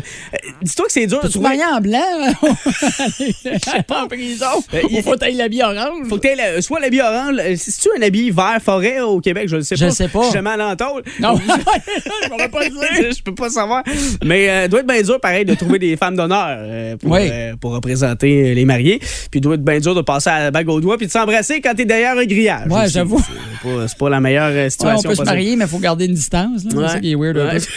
dis-toi 0.63 0.87
que 0.87 0.93
c'est 0.93 1.07
dur 1.07 1.21
de 1.23 1.29
Tu 1.29 1.39
te 1.39 1.43
marier 1.43 1.65
en 1.65 1.81
blanc? 1.81 1.99
Je 2.43 3.83
pas 3.83 4.05
en 4.05 4.09
prison. 4.09 4.47
Euh, 4.75 4.81
il- 4.91 5.03
faut 5.03 5.17
tailler 5.17 5.37
l'habit 5.37 5.63
orange. 5.63 6.07
Faut 6.09 6.17
que 6.17 6.21
t'aies 6.23 6.37
le- 6.37 6.61
soit 6.61 6.81
l'habit 6.81 7.01
orange. 7.01 7.37
Si 7.57 7.81
tu 7.81 7.89
un 7.99 8.03
habit 8.03 8.31
vert 8.31 8.59
forêt 8.63 9.01
au 9.01 9.21
Québec, 9.21 9.49
je 9.49 9.57
le 9.57 9.63
sais 9.63 9.77
Je 9.77 9.81
pas. 9.83 9.87
le 9.87 9.93
sais 9.95 10.09
pas. 10.09 10.21
Je 10.21 10.25
suis 10.27 10.35
jamais 10.35 10.51
allé 10.51 10.63
en 10.65 10.77
tôle. 10.77 11.03
Non, 11.21 11.35
je 11.37 12.29
m'aurais 12.31 12.49
pas 12.49 12.69
dit. 12.69 12.77
je 13.17 13.23
peux 13.23 13.35
pas 13.35 13.51
savoir. 13.51 13.83
Mais 14.25 14.69
doit 14.69 14.81
être 14.81 14.87
bien 14.87 15.03
dur, 15.03 15.21
pareil, 15.21 15.45
de 15.45 15.55
trouver 15.55 15.79
des 15.79 15.97
femmes 15.97 16.17
d'honneur 16.17 16.97
pour, 16.99 17.13
Oui. 17.13 17.31
pour 17.61 17.73
représenter 17.73 18.55
les 18.55 18.65
mariés. 18.65 19.01
Puis 19.31 19.41
doit 19.41 19.55
être 19.55 19.65
bien 19.65 19.79
dur 19.81 19.95
de 19.95 20.03
passer 20.03 20.31
à 20.31 20.39
la 20.45 20.51
bague 20.51 20.69
au 20.69 20.81
doigt 20.81 20.97
puis 20.97 21.07
de 21.07 21.13
s'embrasser 21.13 21.38
quand 21.63 21.75
t'es 21.75 21.85
derrière 21.85 22.17
un 22.17 22.25
grillage. 22.25 22.71
Ouais, 22.71 22.89
j'avoue. 22.89 23.21
C'est 23.63 23.69
pas, 23.71 23.87
pas 23.99 24.11
la 24.11 24.21
meilleure 24.21 24.49
euh, 24.51 24.55
Ouais, 24.55 24.67
on 24.67 24.71
situation 24.71 25.09
peut 25.09 25.15
se 25.15 25.23
marier, 25.25 25.57
mais 25.57 25.65
il 25.65 25.69
faut 25.69 25.79
garder 25.79 26.07
une 26.07 26.15
distance. 26.15 26.65
là. 26.65 26.77
Ouais. 26.81 26.87
C'est 26.87 26.93
ça 26.95 27.01
qui 27.01 27.13
est 27.13 27.17
weird. 27.17 27.37
Ouais. 27.37 27.59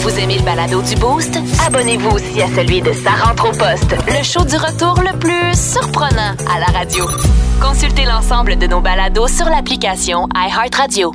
Vous 0.00 0.18
aimez 0.18 0.36
le 0.38 0.42
balado 0.44 0.82
du 0.82 0.94
Boost? 0.96 1.38
Abonnez-vous 1.66 2.10
aussi 2.10 2.42
à 2.42 2.48
celui 2.48 2.82
de 2.82 2.92
Sa 2.92 3.10
rentre 3.10 3.48
au 3.48 3.52
poste, 3.52 3.94
le 4.08 4.22
show 4.24 4.44
du 4.44 4.56
retour 4.56 5.00
le 5.00 5.16
plus 5.18 5.54
surprenant 5.56 6.34
à 6.52 6.58
la 6.58 6.66
radio. 6.78 7.06
Consultez 7.60 8.04
l'ensemble 8.04 8.56
de 8.56 8.66
nos 8.66 8.80
balados 8.80 9.28
sur 9.28 9.46
l'application 9.46 10.28
iHeartRadio. 10.34 11.12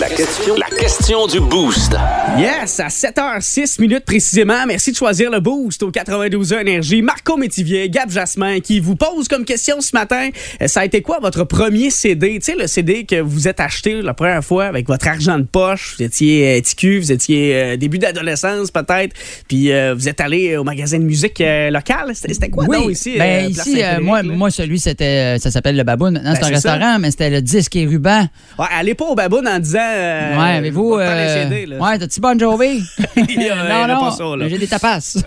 La 0.00 0.08
question, 0.08 0.54
la 0.56 0.76
question 0.76 1.26
du 1.28 1.38
boost. 1.40 1.94
Yes, 2.36 2.80
à 2.80 2.88
7h06 2.88 3.80
minutes 3.80 4.04
précisément. 4.04 4.66
Merci 4.66 4.90
de 4.90 4.96
choisir 4.96 5.30
le 5.30 5.38
boost 5.38 5.82
au 5.84 5.90
92 5.92 6.52
Énergie. 6.54 7.00
Marco 7.00 7.36
Métivier, 7.36 7.88
Gab 7.88 8.10
Jasmin 8.10 8.58
qui 8.58 8.80
vous 8.80 8.96
pose 8.96 9.28
comme 9.28 9.44
question 9.44 9.80
ce 9.80 9.90
matin. 9.94 10.30
euh, 10.60 10.66
Ça 10.66 10.80
a 10.80 10.84
été 10.84 11.00
quoi 11.00 11.20
votre 11.20 11.44
premier 11.44 11.90
CD? 11.90 12.38
Tu 12.40 12.52
sais, 12.52 12.54
le 12.58 12.66
CD 12.66 13.04
que 13.04 13.20
vous 13.20 13.46
êtes 13.46 13.60
acheté 13.60 14.02
la 14.02 14.14
première 14.14 14.42
fois 14.44 14.64
avec 14.64 14.88
votre 14.88 15.06
argent 15.06 15.38
de 15.38 15.44
poche. 15.44 15.94
Vous 15.98 16.04
étiez 16.04 16.56
euh, 16.58 16.60
TQ, 16.60 16.98
vous 16.98 17.12
étiez 17.12 17.54
euh, 17.54 17.76
début 17.76 17.98
d'adolescence 17.98 18.72
peut-être. 18.72 19.14
Puis 19.48 19.70
euh, 19.70 19.94
vous 19.94 20.08
êtes 20.08 20.20
allé 20.20 20.56
au 20.56 20.64
magasin 20.64 20.98
de 20.98 21.04
musique 21.04 21.40
euh, 21.40 21.70
local. 21.70 22.12
C'était 22.14 22.48
quoi 22.50 22.64
Oui, 22.66 22.78
donc 22.78 22.90
ici? 22.90 23.14
ben 23.16 23.44
euh, 23.44 23.48
ici, 23.48 23.80
euh, 23.82 24.00
moi, 24.00 24.22
là? 24.22 24.32
moi, 24.32 24.50
celui, 24.50 24.80
c'était, 24.80 25.38
ça 25.38 25.52
s'appelle 25.52 25.76
le 25.76 25.84
Baboun. 25.84 26.14
Maintenant, 26.14 26.34
c'est 26.34 26.40
Ben, 26.40 26.46
un 26.46 26.54
c'est 26.56 26.60
ça. 26.62 26.72
restaurant, 26.72 26.98
mais 26.98 27.10
c'était 27.12 27.30
le 27.30 27.42
disque 27.42 27.76
et 27.76 27.86
ruban. 27.86 28.26
Ouais, 28.58 28.66
allez 28.76 28.94
pas 28.94 29.04
au 29.04 29.14
baboune 29.14 29.46
en 29.46 29.58
disant 29.60 29.83
euh, 29.92 30.38
ouais, 30.38 30.60
mais 30.60 30.70
vous. 30.70 30.94
euh, 30.94 31.66
là. 31.66 31.76
ouais, 31.78 31.98
t'as-tu 31.98 32.20
Bon 32.20 32.38
Jovi? 32.38 32.82
Ça, 33.16 34.36
là. 34.36 34.48
J'ai 34.48 34.58
des 34.58 34.66
tapas. 34.66 35.16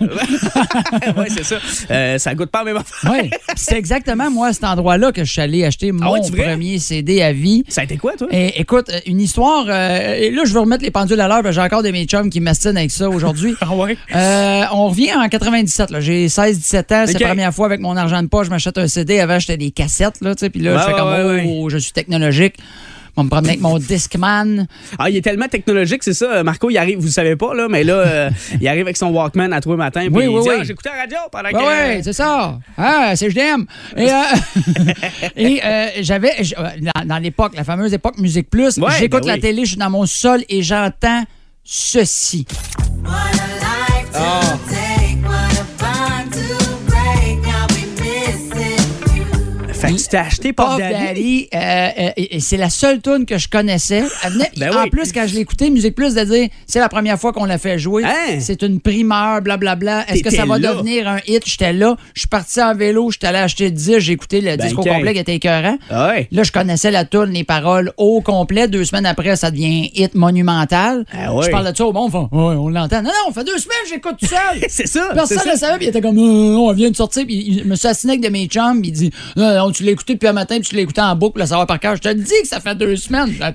ouais, 1.16 1.26
c'est 1.28 1.44
ça. 1.44 1.56
Euh, 1.90 2.18
ça 2.18 2.34
goûte 2.34 2.50
pas 2.50 2.60
la 2.60 2.64
même 2.66 2.76
affaire. 2.78 3.12
Oui, 3.12 3.30
c'est 3.56 3.76
exactement 3.76 4.30
moi 4.30 4.48
à 4.48 4.52
cet 4.52 4.64
endroit-là 4.64 5.12
que 5.12 5.24
je 5.24 5.30
suis 5.32 5.40
allé 5.40 5.64
acheter 5.64 5.92
mon 5.92 6.06
Ah 6.06 6.12
ouais, 6.12 6.20
vrai? 6.30 6.44
premier 6.50 6.78
CD 6.78 7.22
à 7.22 7.32
vie. 7.32 7.64
Ça 7.68 7.82
a 7.82 7.84
été 7.84 7.96
quoi, 7.96 8.12
toi? 8.16 8.28
Et, 8.30 8.60
écoute, 8.60 8.88
euh, 8.90 9.00
une 9.06 9.20
histoire. 9.20 9.66
euh, 9.68 10.14
et 10.14 10.30
là, 10.30 10.42
je 10.44 10.52
veux 10.52 10.60
remettre 10.60 10.82
les 10.84 10.90
pendules 10.90 11.20
à 11.20 11.28
l'heure. 11.28 11.42
parce 11.42 11.54
que 11.56 11.60
J'ai 11.60 11.66
encore 11.66 11.82
des 11.82 11.92
mes 11.92 12.04
chums 12.06 12.30
qui 12.30 12.40
m'astinent 12.40 12.76
avec 12.76 12.90
ça 12.90 13.08
aujourd'hui. 13.08 13.54
Ah 13.60 13.74
ouais? 13.74 13.96
Euh, 14.14 14.62
on 14.72 14.88
revient 14.88 15.12
en 15.14 15.28
97. 15.28 15.90
là. 15.90 16.00
J'ai 16.00 16.26
16-17 16.28 16.94
ans. 16.94 17.04
C'est 17.06 17.18
la 17.20 17.26
première 17.28 17.52
fois 17.52 17.66
avec 17.66 17.80
mon 17.80 17.96
argent 17.96 18.22
de 18.22 18.28
poche, 18.28 18.46
je 18.46 18.50
m'achète 18.50 18.78
un 18.78 18.86
CD. 18.88 19.20
Avant, 19.20 19.38
j'étais 19.38 19.56
des 19.56 19.70
cassettes. 19.70 20.16
Là, 20.20 20.34
tu 20.34 20.40
sais, 20.40 20.50
puis 20.50 20.60
là, 20.60 20.72
Ouais, 20.74 20.78
je 20.78 20.84
fais 20.84 20.92
ouais, 20.92 20.98
comme 20.98 21.08
ouais, 21.08 21.44
oh, 21.60 21.68
je 21.68 21.78
suis 21.78 21.92
technologique. 21.92 22.54
On 23.20 23.24
me 23.24 23.28
promener 23.30 23.48
avec 23.50 23.60
mon 23.60 23.78
Discman. 23.78 24.68
Ah, 24.96 25.10
il 25.10 25.16
est 25.16 25.22
tellement 25.22 25.48
technologique, 25.48 26.04
c'est 26.04 26.14
ça. 26.14 26.44
Marco, 26.44 26.70
il 26.70 26.78
arrive, 26.78 26.98
vous 26.98 27.06
le 27.06 27.10
savez 27.10 27.34
pas, 27.34 27.52
là, 27.52 27.66
mais 27.68 27.82
là, 27.82 27.94
euh, 27.94 28.30
il 28.60 28.68
arrive 28.68 28.82
avec 28.82 28.96
son 28.96 29.08
Walkman 29.08 29.52
à 29.52 29.60
tous 29.60 29.72
les 29.72 29.76
matins. 29.76 30.02
Puis 30.02 30.10
Oui, 30.14 30.24
il 30.24 30.28
oui, 30.28 30.42
dit, 30.42 30.48
oui. 30.50 30.54
Ah, 30.60 30.62
j'écoutais 30.64 30.90
la 30.90 31.00
radio 31.00 31.18
pendant 31.32 31.48
Ouais, 31.48 31.52
que. 31.52 31.58
ouais, 31.96 32.00
c'est 32.04 32.12
ça. 32.12 32.58
Ah, 32.76 33.16
c'est 33.16 33.28
JDM. 33.28 33.64
Et, 33.96 34.08
euh, 34.08 34.22
et 35.36 35.60
euh, 35.64 35.86
j'avais, 36.00 36.30
euh, 36.56 36.68
dans, 36.94 37.06
dans 37.06 37.18
l'époque, 37.18 37.54
la 37.56 37.64
fameuse 37.64 37.92
époque 37.92 38.18
Musique 38.18 38.48
Plus, 38.48 38.78
Ouais, 38.78 38.92
j'écoute 39.00 39.22
ben 39.22 39.26
la 39.28 39.34
oui. 39.34 39.40
télé, 39.40 39.64
je 39.64 39.70
suis 39.70 39.76
dans 39.78 39.90
mon 39.90 40.06
sol 40.06 40.44
et 40.48 40.62
j'entends 40.62 41.24
ceci. 41.64 42.46
Fait 44.68 44.87
tu 49.98 50.08
t'es 50.08 50.16
acheté 50.16 50.52
Pop 50.52 50.78
Daddy. 50.78 51.48
Euh, 51.54 51.58
euh, 51.58 52.10
et- 52.16 52.40
c'est 52.40 52.56
la 52.56 52.70
seule 52.70 53.00
tune 53.00 53.26
que 53.26 53.38
je 53.38 53.48
connaissais. 53.48 54.04
Ben 54.56 54.76
en 54.76 54.88
plus, 54.88 55.12
quand 55.12 55.26
je 55.26 55.34
l'ai 55.34 55.40
écouté, 55.40 55.70
Musique 55.70 55.94
Plus, 55.94 56.14
de 56.14 56.24
dire 56.24 56.48
c'est 56.66 56.78
la 56.80 56.88
première 56.88 57.18
fois 57.18 57.32
qu'on 57.32 57.44
l'a 57.44 57.58
fait 57.58 57.78
jouer. 57.78 58.04
Hein? 58.04 58.38
C'est 58.40 58.62
une 58.62 58.80
primeur, 58.80 59.42
blablabla. 59.42 60.06
Est-ce 60.10 60.22
que 60.22 60.30
ça 60.30 60.44
va 60.46 60.58
devenir 60.58 61.08
un 61.08 61.18
hit? 61.26 61.42
J'étais 61.46 61.72
là. 61.72 61.96
Je 62.14 62.20
suis 62.20 62.28
parti 62.28 62.60
en 62.62 62.74
vélo, 62.74 63.10
j'étais 63.10 63.26
allé 63.28 63.38
acheter 63.38 63.64
le 63.64 63.70
disque, 63.72 63.98
j'ai 63.98 64.12
écouté 64.12 64.40
le 64.40 64.56
Ben, 64.56 64.66
disque 64.66 64.78
au 64.78 64.82
complet 64.82 65.12
qui 65.14 65.20
était 65.20 65.34
écœurant. 65.34 65.78
Ah. 65.90 66.14
Là, 66.30 66.42
je 66.42 66.52
connaissais 66.52 66.90
la 66.90 67.04
tune, 67.04 67.30
les 67.30 67.44
paroles 67.44 67.92
au 67.96 68.20
complet. 68.20 68.68
Deux 68.68 68.84
semaines 68.84 69.06
après, 69.06 69.36
ça 69.36 69.50
devient 69.50 69.90
hit 69.94 70.14
monumental. 70.14 71.04
Ah. 71.12 71.30
Je 71.42 71.50
parle 71.50 71.70
de 71.70 71.76
ça 71.76 71.84
au 71.86 71.92
bon, 71.92 72.08
on 72.32 72.68
l'entend. 72.68 73.02
Non, 73.02 73.08
non, 73.10 73.28
on 73.28 73.32
fait 73.32 73.44
deux 73.44 73.58
semaines, 73.58 73.76
j'écoute 73.88 74.16
tout 74.20 74.26
seul. 74.26 74.38
C'est 74.68 74.86
ça. 74.86 75.10
Personne 75.14 75.38
ne 75.52 75.56
savait, 75.58 75.76
puis 75.76 75.86
il 75.86 75.88
était 75.88 76.00
comme, 76.00 76.18
Euh, 76.18 76.56
on 76.56 76.72
vient 76.72 76.90
de 76.90 76.96
sortir, 76.96 77.24
puis 77.26 77.44
il 77.48 77.64
me 77.64 77.74
suis 77.76 77.88
assigné 77.88 78.14
avec 78.14 78.24
de 78.24 78.28
mes 78.28 78.46
chums, 78.46 78.80
il 78.84 78.92
dit, 78.92 79.10
non, 79.36 79.54
non, 79.54 79.70
tu 79.72 79.82
l'as 79.88 79.92
écouté 79.92 80.14
depuis 80.14 80.28
un 80.28 80.32
matin, 80.32 80.56
puis 80.60 80.68
tu 80.68 80.76
l'as 80.76 80.82
écouté 80.82 81.00
en 81.00 81.14
boucle, 81.16 81.40
le 81.40 81.46
savoir 81.46 81.66
par 81.66 81.80
cœur. 81.80 81.96
Je 81.96 82.00
te 82.02 82.08
le 82.08 82.14
dis 82.14 82.32
que 82.42 82.48
ça 82.48 82.60
fait 82.60 82.74
deux 82.74 82.96
semaines. 82.96 83.34
Elle 83.40 83.54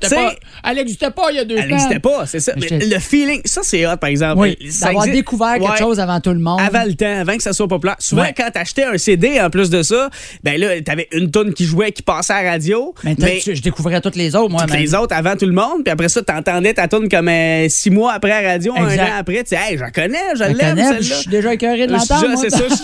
elle 0.64 0.76
n'existait 0.78 1.12
pas 1.12 1.24
il 1.32 1.36
y 1.38 1.40
a 1.40 1.46
deux 1.46 1.56
Elle 1.56 1.64
semaines. 1.64 1.72
n'existait 1.78 2.00
pas, 2.00 2.26
c'est 2.26 2.40
ça. 2.40 2.54
Mais 2.58 2.80
le 2.86 3.00
feeling, 3.00 3.42
ça, 3.46 3.62
c'est 3.64 3.86
hot, 3.86 3.98
par 3.98 4.10
exemple. 4.10 4.42
Oui, 4.42 4.58
Ça 4.70 4.88
d'avoir 4.88 5.06
découvert 5.06 5.54
quelque 5.54 5.72
Ouais. 5.72 5.78
chose 5.78 6.00
avant 6.00 6.20
tout 6.20 6.32
le 6.32 6.40
monde. 6.40 6.60
Avant 6.60 6.84
le 6.86 6.94
temps, 6.96 7.20
avant 7.22 7.36
que 7.38 7.44
ça 7.44 7.54
soit 7.54 7.68
populaire. 7.68 7.96
Souvent, 8.00 8.24
Ouais. 8.24 8.34
quand 8.36 8.50
t'achetais 8.52 8.84
un 8.86 8.98
CD 8.98 9.40
en 9.42 9.50
plus 9.50 9.70
de 9.70 9.82
ça, 9.84 10.10
ben 10.44 10.60
là, 10.60 10.82
t'avais 10.82 11.08
une 11.12 11.32
tonne 11.32 11.54
qui 11.54 11.66
jouait, 11.66 11.92
qui 11.92 12.02
passait 12.02 12.34
à 12.34 12.44
la 12.44 12.52
radio. 12.52 12.94
Mais, 13.04 13.16
tu- 13.16 13.56
je 13.56 13.62
découvrais 13.62 14.02
toutes 14.02 14.16
les 14.16 14.36
autres, 14.36 14.50
moi. 14.50 14.62
toutes 14.62 14.72
mais- 14.72 14.80
les 14.82 14.96
autres 14.96 15.16
avant 15.16 15.36
tout 15.36 15.46
le 15.46 15.52
monde, 15.54 15.84
puis 15.84 15.92
après 15.92 16.10
ça, 16.10 16.22
t'entendais 16.22 16.74
ta 16.74 16.88
tune 16.88 17.08
comme 17.10 17.28
euh, 17.30 17.68
six 17.70 17.90
mois 17.90 18.14
après 18.14 18.32
à 18.32 18.42
la 18.42 18.50
radio, 18.54 18.74
Exact. 18.76 19.00
un 19.00 19.06
an 19.06 19.10
après, 19.20 19.44
tu 19.44 19.50
sais, 19.50 19.58
hey, 19.58 19.78
je 19.78 19.82
la 19.84 19.92
connais, 19.92 20.18
je 20.36 20.44
l'aime, 20.44 20.58
celle-là. 20.78 20.98
Je 21.02 21.14
suis 21.14 21.30
déjà 21.30 21.54
écœuré 21.54 21.88
de 21.88 21.92
l'entendre. 21.94 22.28
C'est 22.40 22.50
ça, 22.50 22.64
je 22.70 22.74
suis 22.76 22.84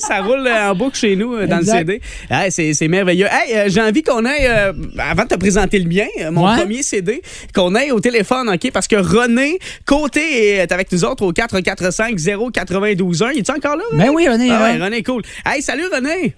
ça 0.00 0.20
roule 0.22 0.48
en 0.48 0.74
boucle 0.74 0.96
chez 0.96 1.16
nous 1.16 1.34
euh, 1.34 1.46
dans 1.46 1.58
Exact. 1.58 1.72
le 1.74 1.78
CD. 1.94 2.00
Hey, 2.30 2.50
c'est, 2.52 2.72
c'est 2.78 2.88
merveilleux. 2.88 3.26
Hey, 3.30 3.56
euh, 3.56 3.64
j'ai 3.68 3.80
envie 3.82 4.02
qu'on 4.02 4.24
aille, 4.24 4.46
euh, 4.46 4.72
avant 4.98 5.24
de 5.24 5.28
te 5.28 5.34
présenter 5.34 5.78
le 5.80 5.88
mien, 5.88 6.06
euh, 6.20 6.30
mon 6.30 6.46
Ouais. 6.48 6.56
premier 6.58 6.82
CD, 6.82 7.22
qu'on 7.54 7.74
aille 7.74 7.90
au 7.90 8.00
téléphone, 8.00 8.48
OK? 8.48 8.70
Parce 8.72 8.86
que 8.86 8.96
René 8.96 9.58
Côté 9.84 10.56
est 10.60 10.72
avec 10.72 10.90
nous 10.92 11.04
autres 11.04 11.24
au 11.24 11.32
445 11.32 12.16
092 12.52 13.22
1. 13.22 13.32
Il 13.32 13.38
est 13.38 13.50
encore 13.50 13.76
là? 13.76 13.84
Ben 13.92 14.10
oui, 14.10 14.28
René, 14.28 14.48
Ah 14.50 14.62
ouais. 14.62 14.76
René, 14.84 15.02
cool. 15.02 15.22
Hey, 15.44 15.60
salut 15.62 15.84
René! 15.92 16.34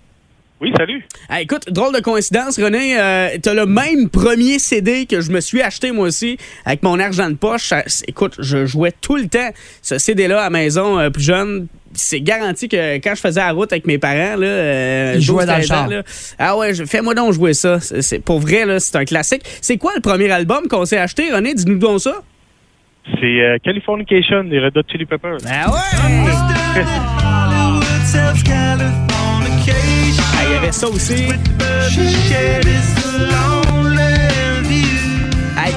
Oui, 0.60 0.72
salut. 0.76 1.02
Hey, 1.30 1.44
écoute, 1.44 1.62
drôle 1.70 1.94
de 1.94 2.00
coïncidence, 2.00 2.60
René. 2.60 2.94
Euh, 3.00 3.28
T'as 3.42 3.54
le 3.54 3.64
même 3.64 4.10
premier 4.10 4.58
CD 4.58 5.06
que 5.06 5.22
je 5.22 5.30
me 5.30 5.40
suis 5.40 5.62
acheté 5.62 5.90
moi 5.90 6.06
aussi 6.08 6.36
avec 6.66 6.82
mon 6.82 6.98
argent 6.98 7.30
de 7.30 7.34
poche. 7.36 7.72
Écoute, 8.06 8.34
je 8.38 8.66
jouais 8.66 8.92
tout 9.00 9.16
le 9.16 9.26
temps 9.26 9.48
ce 9.80 9.96
CD-là 9.96 10.40
à 10.40 10.44
la 10.44 10.50
maison 10.50 10.98
euh, 10.98 11.08
plus 11.08 11.22
jeune. 11.22 11.66
C'est 11.94 12.20
garanti 12.20 12.68
que 12.68 12.96
quand 12.98 13.14
je 13.14 13.20
faisais 13.20 13.40
la 13.40 13.52
route 13.52 13.72
avec 13.72 13.86
mes 13.86 13.96
parents, 13.96 14.36
là, 14.36 14.46
euh, 14.46 15.12
Ils 15.16 15.22
jouaient 15.22 15.46
12, 15.46 15.46
dans 15.46 15.56
le 15.56 15.64
13 15.66 15.70
ans, 15.72 15.74
char. 15.74 15.88
là, 15.88 16.02
ah 16.38 16.56
ouais, 16.58 16.74
je- 16.74 16.84
fais-moi 16.84 17.14
donc 17.14 17.32
jouer 17.32 17.54
ça. 17.54 17.80
C'est, 17.80 18.02
c'est- 18.02 18.18
pour 18.20 18.38
vrai, 18.38 18.66
là, 18.66 18.78
c'est 18.80 18.96
un 18.96 19.04
classique. 19.06 19.42
C'est 19.62 19.78
quoi 19.78 19.92
le 19.96 20.02
premier 20.02 20.30
album 20.30 20.68
qu'on 20.68 20.84
s'est 20.84 20.98
acheté, 20.98 21.32
René? 21.32 21.54
Dis-nous 21.54 21.78
donc 21.78 22.00
ça. 22.00 22.16
C'est 23.18 23.24
euh, 23.40 23.56
Californication 23.64 24.44
des 24.44 24.60
Red 24.60 24.76
Hot 24.76 24.82
Chili 24.92 25.06
Peppers. 25.06 25.38
Ah 25.48 25.70
ouais! 25.72 26.84
Il 30.44 30.52
y 30.52 30.56
avait 30.56 30.72
ça 30.72 30.88
aussi. 30.88 31.28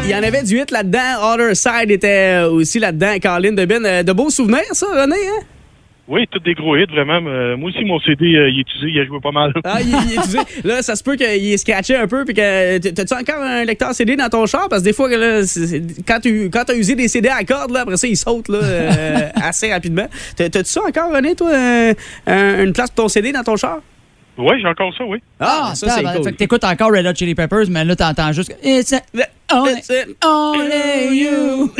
Il 0.05 0.09
y 0.09 0.15
en 0.15 0.23
avait 0.23 0.43
du 0.43 0.55
8 0.55 0.71
là-dedans. 0.71 1.33
Other 1.33 1.55
Side 1.55 1.89
était 1.89 2.41
aussi 2.49 2.79
là-dedans. 2.79 3.17
Caroline 3.21 3.55
Debin. 3.55 3.83
Euh, 3.85 4.03
De 4.03 4.11
beaux 4.11 4.29
souvenirs, 4.29 4.63
ça, 4.73 4.87
René? 4.87 5.15
Hein? 5.15 5.43
Oui, 6.05 6.27
tous 6.29 6.39
des 6.39 6.53
gros 6.53 6.75
hits, 6.75 6.85
vraiment. 6.91 7.21
Euh, 7.25 7.55
moi 7.55 7.69
aussi, 7.69 7.83
mon 7.85 7.97
CD, 8.01 8.35
euh, 8.35 8.49
il 8.49 8.57
est 8.59 8.61
utilisé, 8.61 8.87
il 8.89 8.99
a 8.99 9.05
joué 9.05 9.19
pas 9.21 9.31
mal. 9.31 9.53
Ah, 9.63 9.79
il, 9.81 9.93
est 9.95 10.15
utilisé. 10.15 10.39
Là, 10.65 10.81
ça 10.81 10.97
se 10.97 11.03
peut 11.03 11.15
qu'il 11.15 11.25
est 11.53 11.57
scratché 11.57 11.95
un 11.95 12.07
peu. 12.07 12.25
Puis 12.25 12.33
que. 12.33 12.77
T'as-tu 12.89 13.13
encore 13.13 13.41
un 13.41 13.63
lecteur 13.63 13.93
CD 13.93 14.17
dans 14.17 14.27
ton 14.27 14.45
char? 14.45 14.67
Parce 14.69 14.81
que 14.81 14.87
des 14.89 14.93
fois, 14.93 15.07
là, 15.09 15.41
quand 16.05 16.19
tu 16.19 16.49
quand 16.51 16.69
as 16.69 16.75
usé 16.75 16.95
des 16.95 17.07
CD 17.07 17.29
à 17.29 17.43
cordes, 17.45 17.71
là, 17.71 17.81
après 17.81 17.95
ça, 17.95 18.07
ils 18.07 18.17
sautent 18.17 18.49
là, 18.49 18.59
euh, 18.61 19.29
assez 19.35 19.71
rapidement. 19.71 20.07
T'as- 20.35 20.49
T'as-tu 20.49 20.69
ça 20.71 20.81
encore, 20.85 21.13
René, 21.13 21.35
toi? 21.35 21.51
un- 22.27 22.63
une 22.65 22.73
place 22.73 22.89
pour 22.91 23.05
ton 23.05 23.07
CD 23.07 23.31
dans 23.31 23.43
ton 23.43 23.55
char? 23.55 23.79
Oui, 24.37 24.55
j'ai 24.61 24.67
encore 24.67 24.91
ça, 24.97 25.03
oui. 25.05 25.19
Ah, 25.39 25.73
ça, 25.75 25.87
c'est 25.89 25.95
tabarnak. 25.97 26.15
cool. 26.15 26.23
Fait 26.25 26.31
que 26.31 26.37
t'écoutes 26.37 26.63
encore 26.63 26.91
Red 26.91 27.05
Hot 27.05 27.13
Chili 27.15 27.35
Peppers, 27.35 27.65
mais 27.69 27.85
là, 27.85 27.95
t'entends 27.95 28.31
juste. 28.31 28.55
It's 28.63 28.91
a- 28.93 29.01
only, 29.53 29.75
only 30.25 31.19
you. 31.23 31.71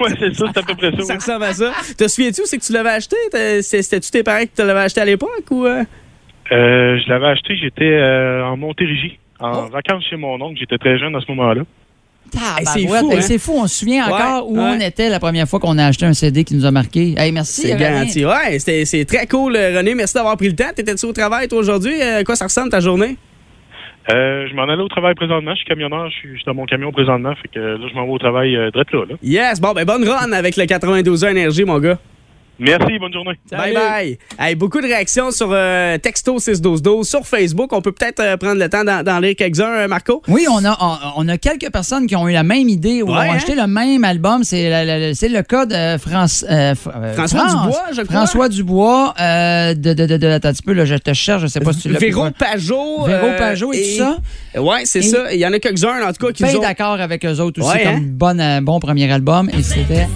ouais, 0.00 0.10
c'est 0.18 0.34
ça, 0.34 0.46
c'est 0.54 0.58
à 0.58 0.62
peu 0.62 0.74
près 0.76 0.92
ça. 0.92 0.98
Ça 1.02 1.12
oui. 1.12 1.14
ressemble 1.16 1.44
à 1.44 1.52
ça. 1.52 1.72
Te 1.98 2.06
souviens-tu 2.06 2.42
où 2.42 2.44
c'est 2.46 2.58
que 2.58 2.64
tu 2.64 2.72
l'avais 2.72 2.90
acheté? 2.90 3.16
C'était-tu 3.62 4.10
tes 4.10 4.22
parents 4.22 4.40
qui 4.42 4.48
te 4.48 4.62
l'avaient 4.62 4.80
acheté 4.82 5.00
à 5.00 5.04
l'époque 5.04 5.44
ou. 5.50 5.66
euh? 5.66 5.82
Euh, 6.52 6.98
je 6.98 7.08
l'avais 7.08 7.26
acheté, 7.26 7.56
j'étais 7.56 7.84
euh, 7.84 8.44
en 8.44 8.56
Montérégie, 8.56 9.18
en 9.40 9.64
Oh. 9.66 9.68
vacances 9.70 10.04
chez 10.08 10.16
mon 10.16 10.40
oncle. 10.40 10.58
J'étais 10.58 10.78
très 10.78 10.98
jeune 10.98 11.14
à 11.16 11.20
ce 11.20 11.30
moment-là. 11.32 11.62
C'est 12.64 12.86
fou, 12.86 12.94
hein? 13.12 13.20
C'est 13.20 13.38
fou, 13.38 13.52
on 13.56 13.66
se 13.66 13.80
souvient 13.80 14.06
Ouais, 14.06 14.12
encore 14.14 14.50
où 14.50 14.56
ouais. 14.56 14.62
on 14.76 14.80
était 14.80 15.08
la 15.08 15.20
première 15.20 15.46
fois 15.48 15.60
qu'on 15.60 15.76
a 15.78 15.86
acheté 15.86 16.06
un 16.06 16.12
CD 16.14 16.44
qui 16.44 16.54
nous 16.54 16.64
a 16.66 16.70
marqué. 16.70 17.14
Hey, 17.16 17.32
merci. 17.32 17.62
C'est 17.62 17.76
garanti. 17.76 18.24
Ouais, 18.24 18.58
c'était- 18.58 18.84
c'est 18.84 19.04
très 19.04 19.26
cool, 19.26 19.56
euh, 19.56 19.76
René. 19.78 19.94
Merci 19.94 20.14
d'avoir 20.14 20.36
pris 20.36 20.48
le 20.48 20.54
temps. 20.56 20.70
T'étais-tu 20.74 21.06
au 21.06 21.12
travail, 21.12 21.48
toi, 21.48 21.58
aujourd'hui? 21.58 21.94
Euh, 22.00 22.22
quoi 22.24 22.36
ça 22.36 22.44
ressemble 22.46 22.70
ta 22.70 22.80
journée? 22.80 23.16
Euh, 24.10 24.46
je 24.50 24.54
m'en 24.54 24.62
allais 24.64 24.82
au 24.82 24.88
travail 24.88 25.14
présentement. 25.14 25.52
Je 25.52 25.58
suis 25.58 25.66
camionneur, 25.66 26.08
je 26.10 26.16
suis, 26.16 26.28
je 26.30 26.36
suis 26.36 26.44
dans 26.46 26.54
mon 26.54 26.64
camion 26.64 26.90
présentement. 26.90 27.34
Fait 27.40 27.48
que 27.48 27.60
là, 27.60 27.86
je 27.88 27.94
m'en 27.94 28.06
vais 28.06 28.12
au 28.12 28.18
travail 28.18 28.56
euh, 28.56 28.70
direct 28.70 28.92
là, 28.92 29.04
là. 29.10 29.14
Yes, 29.22 29.60
bon, 29.60 29.72
ben 29.72 29.84
bonne 29.84 30.08
run 30.08 30.32
avec 30.32 30.56
le 30.56 30.64
92 30.66 31.24
ans 31.24 31.28
énergie, 31.28 31.64
mon 31.64 31.78
gars. 31.78 31.98
Merci, 32.60 32.98
bonne 32.98 33.12
journée. 33.12 33.32
Bye 33.50 33.72
bye. 33.74 34.18
Hey, 34.38 34.54
beaucoup 34.54 34.80
de 34.80 34.86
réactions 34.86 35.30
sur 35.30 35.48
euh, 35.50 35.96
texto 35.98 36.38
61212 36.38 37.08
sur 37.08 37.26
Facebook. 37.26 37.72
On 37.72 37.80
peut 37.80 37.92
peut-être 37.92 38.20
euh, 38.20 38.36
prendre 38.36 38.60
le 38.60 38.68
temps 38.68 38.84
d'en 38.84 39.18
lire 39.18 39.34
quelques-uns, 39.36 39.64
euh, 39.72 39.88
Marco. 39.88 40.22
Oui, 40.28 40.46
on 40.50 40.64
a, 40.64 40.76
on, 40.80 41.24
on 41.24 41.28
a 41.28 41.38
quelques 41.38 41.70
personnes 41.72 42.06
qui 42.06 42.14
ont 42.16 42.28
eu 42.28 42.32
la 42.32 42.42
même 42.42 42.68
idée 42.68 43.02
ou 43.02 43.06
Ouais, 43.06 43.12
ont 43.12 43.18
hein? 43.18 43.34
acheté 43.36 43.54
le 43.54 43.66
même 43.66 44.04
album. 44.04 44.44
C'est 44.44 44.68
le 44.68 45.40
cas 45.42 45.64
de 45.66 45.98
France, 45.98 46.44
euh, 46.50 46.74
Fr- 46.74 46.90
euh, 46.94 47.14
François 47.14 47.48
France- 47.48 47.62
Dubois, 47.66 47.84
je 47.92 48.02
crois. 48.02 48.16
François 48.16 48.48
Dubois, 48.50 49.14
euh, 49.20 49.74
de, 49.74 49.94
de, 49.94 50.06
de, 50.06 50.16
de- 50.18 50.26
attends 50.28 50.48
un 50.48 50.52
petit 50.52 50.62
peu, 50.62 50.72
là, 50.72 50.84
je 50.84 50.96
te 50.96 51.12
cherche, 51.14 51.42
je 51.42 51.46
sais 51.46 51.60
pas 51.60 51.72
si 51.72 51.80
tu 51.80 51.88
l'as 51.88 51.98
Véro. 51.98 52.26
Pajot. 52.38 53.04
Véro 53.04 53.26
euh, 53.26 53.38
Pajot 53.38 53.72
et, 53.72 53.78
tout 53.80 53.98
ça? 54.04 54.60
Ouais, 54.60 54.82
c'est 54.84 54.98
Et- 54.98 55.02
ça. 55.02 55.32
Il 55.32 55.40
y 55.40 55.46
en 55.46 55.52
a 55.52 55.58
quelques-uns, 55.58 56.06
en 56.06 56.12
tout 56.12 56.26
cas, 56.26 56.32
qui 56.32 56.42
Bien 56.44 56.56
ont... 56.56 56.60
d'accord 56.60 57.00
avec 57.00 57.24
eux 57.24 57.40
autres 57.40 57.60
aussi, 57.62 57.70
Ouais, 57.70 57.84
comme 57.84 57.94
hein? 57.94 58.00
bon, 58.02 58.38
euh, 58.40 58.60
bon 58.60 58.78
premier 58.80 59.10
album. 59.10 59.48
Et 59.56 59.62
c'était. 59.62 60.06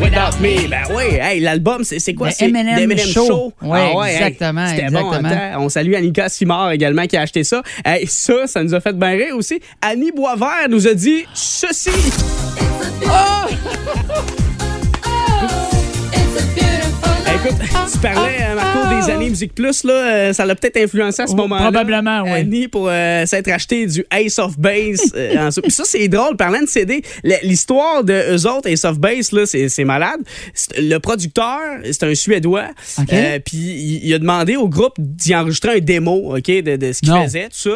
Without 0.00 0.40
me. 0.40 0.68
Ben 0.68 0.82
oui, 0.94 1.16
hey, 1.20 1.40
l'album, 1.40 1.82
c'est 1.82 1.98
c'est 1.98 2.14
quoi? 2.14 2.28
Le 2.28 2.32
C'est 2.36 2.48
M&M 2.48 2.68
M&M 2.78 2.98
Show. 2.98 3.52
Ouais, 3.62 3.92
hey, 3.92 4.14
exactement, 4.14 4.66
C'était 4.68 4.90
bon. 4.90 5.12
exactement. 5.12 5.28
attends. 5.28 5.62
On 5.64 5.68
salue 5.68 5.94
Annika 5.94 6.28
Simard 6.28 6.70
également 6.70 7.06
qui 7.06 7.16
a 7.16 7.22
acheté 7.22 7.42
ça. 7.42 7.62
Hey, 7.84 8.06
ça, 8.06 8.46
ça 8.46 8.62
nous 8.62 8.74
a 8.74 8.80
fait 8.80 8.96
bien 8.96 9.10
rire 9.10 9.36
aussi. 9.36 9.60
Annie 9.82 10.12
Boisvert 10.12 10.68
nous 10.68 10.86
a 10.86 10.94
dit 10.94 11.24
ceci. 11.34 11.90
Hey, 13.02 13.56
écoute, 17.44 17.58
tu 17.92 17.98
parlais, 17.98 18.36
euh, 18.42 18.54
Marco, 18.54 18.94
des 19.06 19.10
années 19.10 19.30
Musique 19.30 19.54
Plus, 19.54 19.84
là, 19.84 19.92
euh, 19.92 20.32
ça 20.32 20.44
l'a 20.44 20.54
peut-être 20.54 20.76
influencé 20.76 21.22
à 21.22 21.26
ce 21.26 21.32
Oh, 21.32 21.36
moment-là. 21.36 21.62
probablement, 21.62 22.22
oui. 22.24 22.30
Annie 22.30 22.68
pour 22.68 22.88
euh, 22.88 23.24
s'être 23.26 23.48
acheté 23.48 23.86
du 23.86 24.04
Ace 24.12 24.38
of 24.38 24.58
Base. 24.58 25.12
euh, 25.16 25.50
ça, 25.50 25.82
c'est 25.84 26.08
drôle, 26.08 26.36
parlant 26.36 26.60
de 26.62 26.66
CD, 26.68 27.02
l'histoire 27.42 28.04
de 28.04 28.12
eux 28.36 28.46
autres, 28.48 28.68
Ace 28.68 28.84
of 28.84 28.98
Base, 28.98 29.32
là, 29.32 29.46
c'est 29.46 29.68
c'est 29.68 29.84
malade. 29.84 30.20
Le 30.78 30.98
producteur, 30.98 31.58
c'est 31.84 32.02
un 32.04 32.14
Suédois, 32.14 32.68
OK. 32.98 33.12
euh, 33.12 33.38
puis 33.44 34.00
il, 34.02 34.12
a 34.14 34.18
demandé 34.18 34.56
au 34.56 34.68
groupe 34.68 34.94
d'y 34.98 35.34
enregistrer 35.34 35.76
un 35.76 35.80
démo, 35.80 36.36
OK, 36.36 36.46
de, 36.46 36.76
de 36.76 36.92
ce 36.92 37.00
qu'ils 37.00 37.12
faisaient, 37.12 37.48
tout 37.48 37.70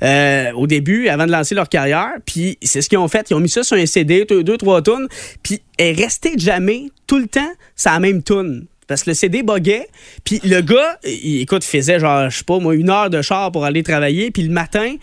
ça, 0.00 0.52
au 0.56 0.66
début, 0.66 1.08
avant 1.08 1.26
de 1.26 1.32
lancer 1.32 1.54
leur 1.54 1.68
carrière. 1.68 2.12
Puis 2.26 2.58
c'est 2.62 2.82
ce 2.82 2.88
qu'ils 2.88 2.98
ont 2.98 3.08
fait. 3.08 3.26
Ils 3.30 3.34
ont 3.34 3.40
mis 3.40 3.48
ça 3.48 3.62
sur 3.62 3.76
un 3.76 3.86
CD, 3.86 4.24
deux, 4.24 4.56
trois 4.56 4.82
tonnes, 4.82 5.08
puis 5.42 5.60
elle 5.78 5.98
est 5.98 6.02
restée 6.04 6.32
jamais, 6.38 6.84
tout 7.06 7.18
le 7.18 7.26
temps, 7.26 7.40
c'est 7.76 7.90
la 7.90 8.00
même 8.00 8.22
tune. 8.22 8.64
Parce 8.86 9.02
que 9.02 9.10
le 9.10 9.14
CD 9.14 9.42
buguait. 9.42 9.88
Puis 10.24 10.40
le 10.44 10.60
gars, 10.60 10.98
il, 11.04 11.40
écoute, 11.42 11.64
il 11.64 11.68
faisait 11.78 11.98
genre, 11.98 12.28
je 12.30 12.38
sais 12.38 12.44
pas, 12.44 12.58
moi, 12.58 12.74
une 12.74 12.90
heure 12.90 13.10
de 13.10 13.22
char 13.22 13.50
pour 13.52 13.64
aller 13.64 13.82
travailler. 13.82 14.30
Puis 14.30 14.42
le 14.42 14.50
matin, 14.52 14.94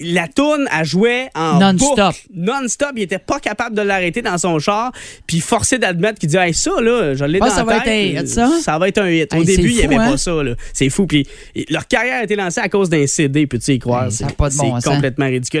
la 0.00 0.26
toune, 0.28 0.68
elle 0.76 0.84
jouait 0.84 1.30
en 1.34 1.58
Non-stop. 1.60 2.14
Non-stop. 2.34 2.90
Il 2.96 3.02
était 3.02 3.18
pas 3.18 3.38
capable 3.40 3.76
de 3.76 3.82
l'arrêter 3.82 4.22
dans 4.22 4.36
son 4.38 4.58
char. 4.58 4.90
Puis 5.26 5.40
forcé 5.40 5.78
d'admettre 5.78 6.18
qu'il 6.18 6.28
dit, 6.28 6.36
hey, 6.36 6.52
ça, 6.52 6.72
là, 6.80 7.14
je 7.14 7.24
l'ai 7.24 7.38
dans 7.38 7.48
ça 7.48 7.58
la 7.58 7.64
va 7.64 7.80
tête. 7.80 7.86
être 7.88 8.18
un 8.18 8.22
hit, 8.22 8.28
ça? 8.28 8.50
Ça 8.60 8.78
va 8.78 8.88
être 8.88 8.98
un 8.98 9.08
hit. 9.10 9.32
Au 9.32 9.36
Hey, 9.38 9.44
début, 9.44 9.70
il 9.70 9.80
aimait 9.80 9.96
hein? 9.96 10.10
pas 10.12 10.16
ça, 10.16 10.42
là. 10.42 10.54
C'est 10.72 10.90
fou. 10.90 11.06
Puis 11.06 11.26
leur 11.70 11.86
carrière 11.86 12.20
a 12.20 12.24
été 12.24 12.34
lancée 12.36 12.60
à 12.60 12.68
cause 12.68 12.88
d'un 12.90 13.06
CD, 13.06 13.46
peux-tu 13.46 13.72
y 13.72 13.78
croire? 13.78 14.06
Hey, 14.06 14.12
ça 14.12 14.24
a 14.26 14.28
C'est 14.28 14.36
pas 14.36 14.50
de 14.50 14.56
bon 14.56 14.80
c'est 14.80 14.90
complètement 14.90 15.26
ridicule. 15.26 15.60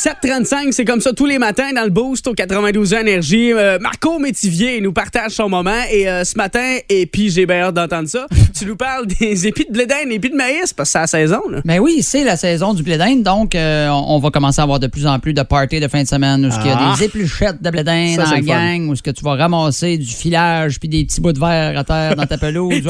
7h35, 0.00 0.70
c'est 0.70 0.84
comme 0.84 1.00
ça 1.00 1.12
tous 1.12 1.26
les 1.26 1.38
matins 1.40 1.72
dans 1.74 1.82
le 1.82 1.90
Boost 1.90 2.28
au 2.28 2.32
92 2.32 2.94
ans 2.94 2.98
Énergie. 3.00 3.52
Euh, 3.52 3.80
Marco 3.80 4.20
Métivier 4.20 4.80
nous 4.80 4.92
partage 4.92 5.32
son 5.32 5.48
moment 5.48 5.72
et 5.90 6.08
euh, 6.08 6.22
ce 6.22 6.36
matin, 6.36 6.76
et 6.88 7.06
puis 7.06 7.30
j'ai 7.30 7.46
bien 7.46 7.62
hâte 7.62 7.74
d'entendre 7.74 8.08
ça, 8.08 8.28
tu 8.56 8.64
nous 8.66 8.76
parles 8.76 9.08
des 9.08 9.48
épis 9.48 9.64
de 9.66 9.72
blé 9.72 9.86
d'Inde, 9.86 10.12
épis 10.12 10.30
de 10.30 10.36
maïs, 10.36 10.72
parce 10.72 10.90
que 10.90 10.92
c'est 10.92 10.98
la 11.00 11.06
saison. 11.08 11.40
Là. 11.50 11.62
Ben 11.64 11.80
oui, 11.80 12.00
c'est 12.02 12.22
la 12.22 12.36
saison 12.36 12.74
du 12.74 12.84
blé 12.84 12.96
d'Inde, 12.96 13.24
donc 13.24 13.56
euh, 13.56 13.88
on 13.88 14.20
va 14.20 14.30
commencer 14.30 14.60
à 14.60 14.62
avoir 14.62 14.78
de 14.78 14.86
plus 14.86 15.04
en 15.04 15.18
plus 15.18 15.32
de 15.34 15.42
parties 15.42 15.80
de 15.80 15.88
fin 15.88 16.04
de 16.04 16.08
semaine 16.08 16.46
où 16.46 16.48
il 16.48 16.66
y 16.66 16.70
a 16.70 16.78
Ah. 16.78 16.94
des 16.96 17.04
épluchettes 17.06 17.60
de 17.60 17.68
blé 17.70 17.82
d'Inde 17.82 18.20
en 18.20 18.24
fun. 18.26 18.40
gang, 18.40 18.88
où 18.90 18.94
ce 18.94 19.02
que 19.02 19.10
tu 19.10 19.24
vas 19.24 19.34
ramasser 19.34 19.98
du 19.98 20.06
filage 20.06 20.78
puis 20.78 20.88
des 20.88 21.04
petits 21.06 21.20
bouts 21.20 21.32
de 21.32 21.40
verre 21.40 21.76
à 21.76 21.82
terre 21.82 22.14
dans 22.14 22.26
ta 22.26 22.38
pelouse. 22.38 22.82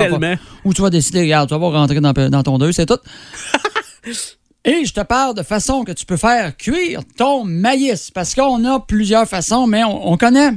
Ou 0.63 0.75
tu 0.75 0.83
vas 0.83 0.91
décider, 0.91 1.21
regarde, 1.23 1.49
tu 1.49 1.59
vas 1.59 1.69
rentrer 1.71 2.01
dans, 2.01 2.13
dans 2.13 2.43
ton 2.43 2.59
deux, 2.59 2.73
c'est 2.73 2.85
tout. 2.85 2.99
Et 4.69 4.85
je 4.85 4.93
te 4.93 5.01
parle 5.01 5.35
de 5.35 5.43
façon 5.43 5.83
que 5.83 5.93
tu 5.93 6.05
peux 6.05 6.19
faire 6.19 6.55
cuire 6.55 7.01
ton 7.17 7.43
maïs, 7.43 8.11
parce 8.11 8.35
qu'on 8.35 8.63
a 8.67 8.81
plusieurs 8.81 9.27
façons, 9.27 9.67
mais 9.67 9.83
on, 9.83 10.13
on 10.13 10.19
connaît, 10.19 10.51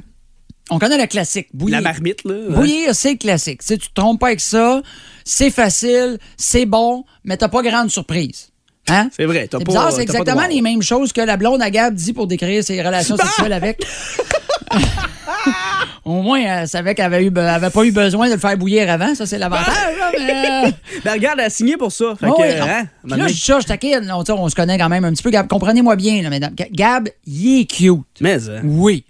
on 0.69 0.80
connaît 0.80 0.97
la 0.97 1.08
classique. 1.08 1.47
Bouillir. 1.54 1.78
La 1.78 1.93
marmite, 1.93 2.26
là. 2.26 2.50
Bouillir, 2.50 2.93
c'est 2.93 3.15
classique. 3.15 3.62
Tu 3.62 3.67
sais, 3.67 3.78
tu 3.78 3.88
te 3.88 3.93
trompes 3.93 4.19
pas 4.19 4.28
avec 4.28 4.41
ça. 4.41 4.82
C'est 5.24 5.50
facile, 5.50 6.17
c'est 6.36 6.65
bon, 6.65 7.06
mais 7.24 7.38
t'as 7.38 7.47
pas 7.47 7.62
grande 7.62 7.89
surprise. 7.89 8.50
Hein? 8.89 9.10
C'est 9.15 9.26
vrai, 9.26 9.47
t'as 9.47 9.60
bizarre, 9.60 9.93
c'est 9.93 10.02
exactement 10.02 10.45
les 10.45 10.62
mêmes 10.62 10.82
choses 10.82 11.13
que 11.13 11.21
la 11.21 11.38
blonde 11.38 11.62
à 11.62 11.69
Gab 11.69 11.93
dit 11.93 12.12
pour 12.12 12.28
décrire 12.28 12.65
ses 12.65 12.84
relations 12.84 13.15
sexuelles 13.21 13.54
avec. 13.54 13.82
Au 16.03 16.21
moins, 16.23 16.39
elle 16.39 16.67
savait 16.67 16.95
qu'elle 16.95 17.05
avait, 17.05 17.23
eu, 17.23 17.31
avait 17.37 17.69
pas 17.69 17.83
eu 17.83 17.91
besoin 17.91 18.27
de 18.27 18.33
le 18.33 18.39
faire 18.39 18.57
bouillir 18.57 18.89
avant. 18.89 19.13
Ça, 19.13 19.27
c'est 19.27 19.37
l'avantage. 19.37 19.67
là, 19.99 20.11
mais... 20.17 20.73
Ben 21.05 21.13
regarde, 21.13 21.37
elle 21.39 21.45
a 21.45 21.49
signé 21.49 21.77
pour 21.77 21.91
ça. 21.91 22.13
Fait 22.19 22.25
Oh, 22.27 22.33
que, 22.33 22.41
oui, 22.41 22.49
hein, 22.59 22.85
Puis 23.07 23.19
là, 23.19 23.27
je 23.27 23.33
dis 23.33 23.39
ça, 23.39 23.59
je 23.59 23.67
taquine. 23.67 24.11
On, 24.11 24.49
se 24.49 24.55
connaît 24.55 24.77
quand 24.79 24.89
même 24.89 25.05
un 25.05 25.11
petit 25.11 25.21
peu. 25.23 25.29
Gab, 25.29 25.47
comprenez-moi 25.47 25.95
bien, 25.95 26.21
là, 26.23 26.29
mesdames. 26.29 26.53
Gab, 26.71 27.07
il 27.27 27.61
est 27.61 27.65
cute. 27.65 27.99
Mais, 28.19 28.49
hein. 28.49 28.61
Oui. 28.63 29.03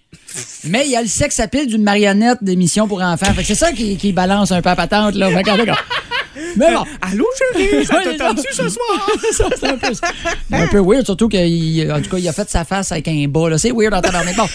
Mais 0.65 0.85
il 0.85 0.91
y 0.91 0.95
a 0.97 1.01
le 1.01 1.07
sexe 1.07 1.39
à 1.39 1.47
pile 1.47 1.67
d'une 1.67 1.83
marionnette 1.83 2.39
d'émission 2.41 2.87
pour 2.87 3.01
enfants. 3.01 3.33
Fait 3.33 3.41
que 3.41 3.47
c'est 3.47 3.55
ça 3.55 3.71
qui, 3.71 3.95
qui 3.97 4.11
balance 4.11 4.51
un 4.51 4.61
peu 4.61 4.69
à 4.69 4.75
patente, 4.75 5.15
là. 5.15 5.29
Fait 5.29 5.43
que. 5.43 5.51
Mais 6.57 6.73
bon. 6.73 6.83
Allô, 7.01 7.25
chérie, 7.53 7.85
ça 7.85 7.95
Ouais, 7.97 8.17
t'a 8.17 8.27
tendu 8.27 8.41
ce 8.51 8.69
soir? 8.69 9.09
Ça, 9.31 9.45
c'est 9.57 9.67
un 9.67 9.77
peu, 9.77 9.87
un 10.53 10.67
peu 10.67 10.79
weird, 10.79 11.05
surtout 11.05 11.27
qu'il 11.29 11.91
en 11.91 12.01
tout 12.01 12.09
cas, 12.09 12.17
il 12.17 12.27
a 12.27 12.33
fait 12.33 12.49
sa 12.49 12.63
face 12.65 12.91
avec 12.91 13.07
un 13.07 13.25
bas. 13.27 13.49
là. 13.49 13.57
C'est 13.57 13.71
weird 13.71 13.93
en 13.93 14.01
tabarnak. 14.01 14.35
Bon. 14.35 14.47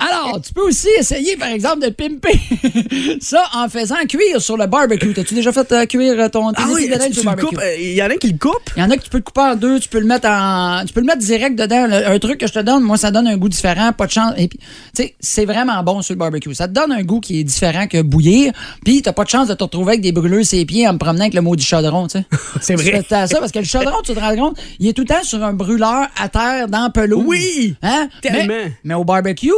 Alors, 0.00 0.40
tu 0.40 0.52
peux 0.52 0.62
aussi 0.62 0.88
essayer, 0.98 1.36
par 1.36 1.48
exemple, 1.48 1.80
de 1.84 1.90
pimper 1.90 2.38
ça 3.20 3.44
en 3.54 3.68
faisant 3.68 3.96
cuire 4.08 4.40
sur 4.40 4.56
le 4.56 4.66
barbecue. 4.66 5.12
T'as-tu 5.12 5.34
déjà 5.34 5.52
fait 5.52 5.70
euh, 5.72 5.86
cuire 5.86 6.30
ton 6.30 6.50
Ah 6.56 6.66
oui, 6.72 6.88
de 6.88 6.94
tu, 6.94 7.12
sur 7.12 7.20
tu 7.20 7.26
barbecue? 7.26 7.46
coupes? 7.46 7.58
euh, 7.62 7.76
Il 7.78 7.92
y 7.94 8.02
en 8.02 8.10
a 8.10 8.16
qui 8.16 8.30
le 8.32 8.38
coupent? 8.38 8.70
Il 8.76 8.80
y 8.80 8.82
en 8.82 8.90
a 8.90 8.96
que 8.96 9.02
tu 9.02 9.10
peux 9.10 9.18
le 9.18 9.22
couper 9.22 9.40
en 9.40 9.54
deux, 9.56 9.80
tu 9.80 9.88
peux 9.88 9.98
le 10.00 10.06
mettre 10.06 10.28
en. 10.28 10.82
Tu 10.86 10.92
peux 10.92 11.00
le 11.00 11.06
mettre 11.06 11.18
direct 11.20 11.56
dedans. 11.58 11.86
Le- 11.86 12.06
un 12.08 12.18
truc 12.18 12.38
que 12.38 12.46
je 12.46 12.52
te 12.52 12.58
donne, 12.60 12.82
moi, 12.82 12.96
ça 12.96 13.10
donne 13.10 13.26
un 13.26 13.36
goût 13.36 13.48
différent, 13.48 13.92
pas 13.92 14.06
de 14.06 14.12
chance. 14.12 14.32
Et 14.36 14.48
puis, 14.48 14.58
tu 14.58 15.02
sais, 15.02 15.14
c'est 15.20 15.44
vraiment 15.44 15.82
bon 15.82 16.02
sur 16.02 16.14
le 16.14 16.18
barbecue. 16.18 16.54
Ça 16.54 16.68
te 16.68 16.72
donne 16.72 16.92
un 16.92 17.02
goût 17.02 17.20
qui 17.20 17.40
est 17.40 17.44
différent 17.44 17.86
que 17.86 18.02
bouillir. 18.02 18.52
Puis, 18.84 19.02
t'as 19.02 19.12
pas 19.12 19.24
de 19.24 19.30
chance 19.30 19.48
de 19.48 19.54
te 19.54 19.62
retrouver 19.64 19.92
avec 19.92 20.00
des 20.02 20.12
brûleurs 20.12 20.44
ses 20.44 20.64
pieds 20.64 20.86
en 20.88 20.92
me 20.94 20.98
promenant 20.98 21.22
avec 21.22 21.34
le 21.34 21.40
mot 21.42 21.56
du 21.56 21.64
chaudron, 21.64 22.06
tu 22.06 22.18
sais. 22.18 22.24
C'est 22.60 22.76
Tu 22.76 22.82
vrai. 22.90 23.02
t'as 23.08 23.26
ça 23.26 23.38
parce 23.38 23.52
que 23.52 23.58
le 23.58 23.64
chaudron, 23.64 23.96
tu 24.04 24.14
te 24.14 24.20
rends 24.20 24.36
compte, 24.36 24.58
il 24.78 24.88
est 24.88 24.92
tout 24.92 25.02
le 25.02 25.08
temps 25.08 25.22
sur 25.22 25.42
un 25.42 25.52
brûleur 25.52 26.06
à 26.20 26.28
terre 26.28 26.68
dans 26.68 26.90
pelouse. 26.90 27.24
Oui! 27.26 27.74
Hein? 27.82 28.08
Tellement. 28.22 28.44
Mais, 28.46 28.72
mais 28.84 28.94
au 28.94 29.04
barbecue, 29.04 29.50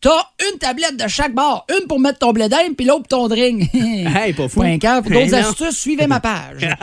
t'as 0.00 0.22
une 0.52 0.58
tablette 0.58 0.96
de 0.96 1.08
chaque 1.08 1.34
bord. 1.34 1.66
Une 1.80 1.86
pour 1.86 1.98
mettre 2.00 2.18
ton 2.18 2.32
blé 2.32 2.48
d'Inde, 2.48 2.76
puis 2.76 2.86
l'autre 2.86 3.06
pour 3.08 3.18
ton 3.18 3.28
drink. 3.28 3.68
Hey, 3.74 4.32
pas 4.32 4.48
fou. 4.48 4.62
Cœur. 4.80 5.02
Pour 5.02 5.12
d'autres 5.12 5.34
astuces, 5.34 5.76
suivez 5.78 6.06
ma 6.06 6.20
page. 6.20 6.68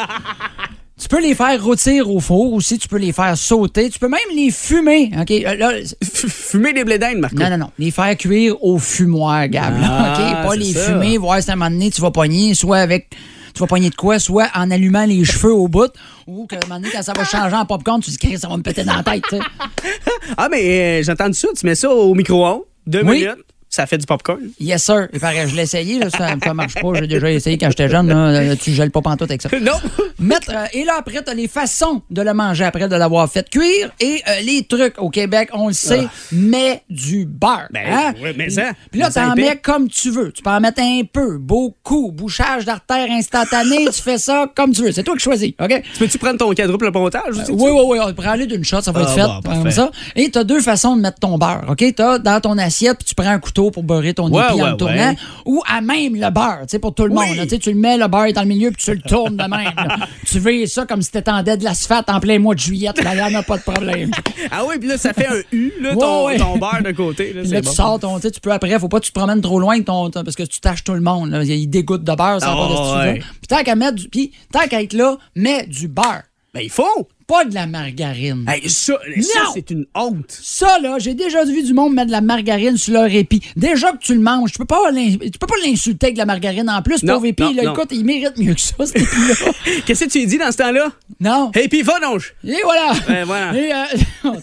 Tu 0.97 1.09
peux 1.09 1.21
les 1.21 1.35
faire 1.35 1.61
rôtir 1.61 2.09
au 2.09 2.21
four 2.21 2.53
aussi, 2.53 2.79
tu 2.79 2.87
peux 2.87 2.97
les 2.97 3.11
faire 3.11 3.37
sauter, 3.37 3.89
tu 3.89 3.99
peux 3.99 4.07
même 4.07 4.17
les 4.33 4.49
fumer. 4.49 5.11
OK? 5.19 5.29
Euh, 5.29 5.55
là, 5.55 5.71
Fumer 6.01 6.71
des 6.71 6.85
blés 6.85 6.97
d'Inde, 6.97 7.17
Marco. 7.17 7.35
non, 7.35 7.49
non, 7.49 7.57
non. 7.57 7.71
Les 7.77 7.91
faire 7.91 8.15
cuire 8.15 8.55
au 8.63 8.79
fumoir, 8.79 9.49
Gab. 9.49 9.73
Ah, 9.83 10.13
OK? 10.41 10.47
Pas 10.47 10.55
les 10.55 10.71
ça. 10.71 10.79
fumer, 10.93 11.17
voir 11.17 11.43
si 11.43 11.49
à 11.49 11.53
un 11.53 11.57
moment 11.57 11.69
donné, 11.69 11.91
tu 11.91 11.99
vas 12.01 12.11
pogner, 12.11 12.53
soit 12.53 12.77
avec. 12.77 13.09
Tu 13.53 13.59
vas 13.59 13.67
pogner 13.67 13.89
de 13.89 13.95
quoi, 13.95 14.19
soit 14.19 14.47
en 14.55 14.71
allumant 14.71 15.05
les 15.05 15.25
cheveux 15.25 15.53
au 15.53 15.67
bout, 15.67 15.91
ou 16.27 16.47
qu'à 16.47 16.55
un 16.55 16.67
moment 16.67 16.79
donné, 16.79 16.91
quand 16.93 17.03
ça 17.03 17.11
va 17.15 17.25
changer 17.25 17.55
en 17.55 17.65
popcorn, 17.65 18.01
tu 18.01 18.09
dis, 18.11 18.17
Christ, 18.17 18.39
ça 18.43 18.47
va 18.47 18.55
me 18.55 18.63
péter 18.63 18.85
dans 18.85 18.95
la 18.95 19.03
tête. 19.03 19.23
Ah, 20.37 20.47
mais 20.49 20.61
euh, 20.63 21.03
j'ai 21.03 21.11
entendu 21.11 21.37
ça. 21.37 21.49
Tu 21.57 21.65
mets 21.65 21.75
ça 21.75 21.89
au 21.89 22.13
micro-ondes, 22.15 22.61
deux 22.87 23.03
Oui. 23.03 23.21
minutes, 23.21 23.45
ça 23.75 23.85
fait 23.85 23.97
du 23.97 24.05
popcorn. 24.05 24.39
Yes, 24.59 24.83
sir. 24.83 25.07
Il 25.13 25.19
paraît, 25.19 25.47
je 25.47 25.55
l'ai 25.55 25.63
essayé, 25.63 25.99
là, 25.99 26.09
ça 26.09 26.35
ne 26.35 26.51
marche 26.53 26.75
pas. 26.75 26.93
J'ai 26.95 27.07
déjà 27.07 27.31
essayé 27.31 27.57
quand 27.57 27.69
j'étais 27.69 27.89
jeune, 27.89 28.07
là, 28.07 28.15
Euh, 28.15 28.55
tu 28.55 28.71
gèles 28.71 28.91
pas 28.91 29.01
pantoute 29.01 29.29
avec 29.29 29.41
ça. 29.41 29.49
non! 29.61 29.73
Mettre, 30.19 30.51
euh, 30.51 30.65
et 30.73 30.83
là, 30.83 30.93
après, 30.99 31.23
tu 31.23 31.29
as 31.29 31.33
les 31.33 31.47
façons 31.47 32.01
de 32.09 32.21
le 32.21 32.33
manger 32.33 32.63
après 32.63 32.87
de 32.87 32.95
l'avoir 32.95 33.29
fait 33.31 33.49
cuire. 33.49 33.91
Et 33.99 34.21
euh, 34.27 34.39
les 34.43 34.63
trucs 34.63 34.97
au 34.97 35.09
Québec, 35.09 35.49
on 35.53 35.67
le 35.67 35.73
sait, 35.73 36.07
mets 36.31 36.81
du 36.89 37.25
beurre. 37.25 37.67
Ah. 37.67 37.67
Ben, 37.71 37.83
hein? 37.91 38.13
ouais, 38.21 38.33
mais 38.37 38.49
ça, 38.49 38.71
Puis 38.91 38.99
là, 38.99 39.09
t'en 39.11 39.33
épais. 39.33 39.41
mets 39.41 39.55
comme 39.57 39.87
tu 39.89 40.09
veux. 40.11 40.31
Tu 40.31 40.41
peux 40.41 40.49
en 40.49 40.59
mettre 40.59 40.81
un 40.81 41.01
peu, 41.11 41.37
beaucoup, 41.37 42.11
bouchage 42.11 42.65
d'artère 42.65 43.07
instantané. 43.11 43.85
tu 43.93 44.01
fais 44.01 44.17
ça 44.17 44.49
comme 44.55 44.71
tu 44.71 44.83
veux. 44.83 44.91
C'est 44.91 45.03
toi 45.03 45.15
qui 45.15 45.23
choisis, 45.23 45.51
OK? 45.59 45.83
Peux-tu 45.99 46.17
prendre 46.17 46.37
ton 46.37 46.53
quadruple 46.53 46.91
pontage 46.91 47.29
aussi? 47.37 47.51
Oui, 47.51 47.71
oui, 47.71 47.81
oui. 47.87 47.97
On 48.01 48.13
prend 48.13 48.31
aller 48.31 48.47
d'une 48.47 48.63
shot, 48.63 48.81
ça 48.81 48.91
va 48.91 49.01
être 49.01 49.09
Ah, 49.17 49.39
fait. 49.43 49.49
bon, 49.63 49.71
ça. 49.71 49.91
Et 50.15 50.29
tu 50.31 50.39
as 50.39 50.43
deux 50.43 50.61
façons 50.61 50.95
de 50.95 51.01
mettre 51.01 51.19
ton 51.19 51.37
beurre. 51.37 51.65
OK? 51.69 51.77
Tu 51.95 52.01
as 52.01 52.19
dans 52.19 52.39
ton 52.39 52.57
assiette, 52.57 52.97
puis 52.99 53.05
tu 53.05 53.15
prends 53.15 53.29
un 53.29 53.39
couteau 53.39 53.64
pour 53.71 53.83
beurrer 53.83 54.13
ton 54.13 54.29
Ouais, 54.31 54.43
épi 54.51 54.61
en 54.61 54.71
le 54.71 54.77
tournant. 54.77 54.95
ouais. 54.95 55.15
Ou 55.45 55.61
à 55.67 55.81
même 55.81 56.15
le 56.15 56.29
beurre, 56.31 56.59
tu 56.61 56.69
sais, 56.69 56.79
pour 56.79 56.93
tout 56.93 57.05
le 57.05 57.11
Oui. 57.13 57.27
monde. 57.27 57.37
là. 57.37 57.45
Tu 57.45 57.71
le 57.71 57.79
mets, 57.79 57.97
le 57.97 58.07
beurre 58.07 58.25
est 58.25 58.33
dans 58.33 58.41
le 58.41 58.47
milieu, 58.47 58.71
puis 58.71 58.83
tu 58.83 58.91
le 58.91 59.01
tournes 59.01 59.37
de 59.37 59.43
même. 59.43 59.73
là. 59.75 59.97
tu 60.25 60.39
veux 60.39 60.65
ça 60.65 60.85
comme 60.85 61.01
si 61.01 61.11
t'étendais 61.11 61.57
de 61.57 61.63
l'asphalte 61.63 62.09
en 62.09 62.19
plein 62.19 62.39
mois 62.39 62.55
de 62.55 62.59
juillet. 62.59 62.89
Là, 63.03 63.13
il 63.13 63.17
n'y 63.29 63.35
en 63.35 63.39
a 63.39 63.43
pas 63.43 63.57
de 63.57 63.63
problème. 63.63 64.11
Ah 64.51 64.61
oui, 64.67 64.75
puis 64.79 64.87
là, 64.87 64.97
ça 64.97 65.11
fait 65.11 65.27
un 65.27 65.41
U, 65.51 65.73
là, 65.81 65.93
ton, 65.95 66.29
ton 66.37 66.57
beurre 66.57 66.81
de 66.83 66.91
côté. 66.91 67.33
Là, 67.33 67.41
bon. 67.43 67.61
tu 67.69 67.75
sors 67.75 67.99
ton. 67.99 68.19
Tu 68.19 68.29
peux 68.41 68.51
après, 68.51 68.77
faut 68.79 68.87
pas 68.87 68.99
que 68.99 69.05
tu 69.05 69.11
te 69.11 69.17
promènes 69.19 69.41
trop 69.41 69.59
loin 69.59 69.81
ton, 69.81 70.09
ton- 70.11 70.23
parce 70.23 70.35
que 70.35 70.43
tu 70.43 70.59
tâches 70.59 70.83
tout 70.83 70.93
le 70.93 71.01
monde. 71.01 71.31
Là. 71.31 71.43
Il 71.43 71.67
dégoûte 71.67 72.03
de 72.03 72.13
beurre, 72.15 72.39
ça 72.41 72.51
Ah, 72.51 72.55
va 72.55 72.67
de 72.69 72.75
ce 72.75 72.81
que 72.81 72.83
tu 72.91 72.97
ouais. 72.99 73.13
veux. 73.13 73.19
Puis 73.19 73.47
tant 73.49 73.63
qu'à 73.63 73.75
mettre 73.75 73.95
du. 73.95 74.07
Tant 74.51 74.67
qu'à 74.69 74.81
être 74.83 74.93
là, 74.93 75.17
mets 75.35 75.65
du 75.65 75.87
beurre. 75.87 76.23
Ben, 76.53 76.61
il 76.63 76.69
faut! 76.69 77.07
Pas 77.27 77.43
de 77.45 77.55
la 77.55 77.65
margarine. 77.65 78.45
Hey, 78.47 78.69
ça, 78.69 78.93
ça 79.21 79.39
c'est 79.55 79.71
une 79.71 79.85
honte. 79.95 80.25
Ça, 80.29 80.77
là, 80.79 80.97
j'ai 80.99 81.15
déjà 81.15 81.43
vu 81.43 81.63
du 81.63 81.73
monde 81.73 81.93
mettre 81.93 82.07
de 82.07 82.11
la 82.11 82.21
margarine 82.21 82.77
sur 82.77 82.93
leur 82.93 83.11
épi. 83.11 83.41
Déjà 83.55 83.91
que 83.93 83.97
tu 83.97 84.13
le 84.13 84.19
manges, 84.21 84.51
tu 84.51 84.59
peux 84.59 84.65
pas 84.65 84.91
tu 84.93 85.17
peux 85.39 85.47
pas 85.47 85.55
l'insulter 85.65 86.05
avec 86.07 86.15
de 86.15 86.19
la 86.19 86.25
margarine 86.27 86.69
en 86.69 86.81
plus, 86.83 87.01
Non, 87.01 87.13
pauvre 87.15 87.25
épi. 87.25 87.41
non, 87.41 87.53
là, 87.53 87.63
non. 87.63 87.73
écoute, 87.73 87.87
il 87.91 88.05
mérite 88.05 88.37
mieux 88.37 88.53
que 88.53 88.61
ça, 88.61 88.75
cet 88.85 88.97
épi-là. 88.97 89.51
Qu'est-ce 89.85 90.05
que 90.05 90.09
tu 90.11 90.19
lui 90.19 90.27
dis 90.27 90.37
dans 90.37 90.51
ce 90.51 90.57
temps-là? 90.57 90.91
non. 91.19 91.51
Hey, 91.55 91.67
puis 91.67 91.81
va 91.81 91.99
donc! 91.99 92.35
Et 92.43 92.57
voilà! 92.63 92.93
Ben, 93.07 93.25
voilà. 93.25 93.57
Et, 93.57 93.73
euh, 93.73 93.83
oh, 94.25 94.33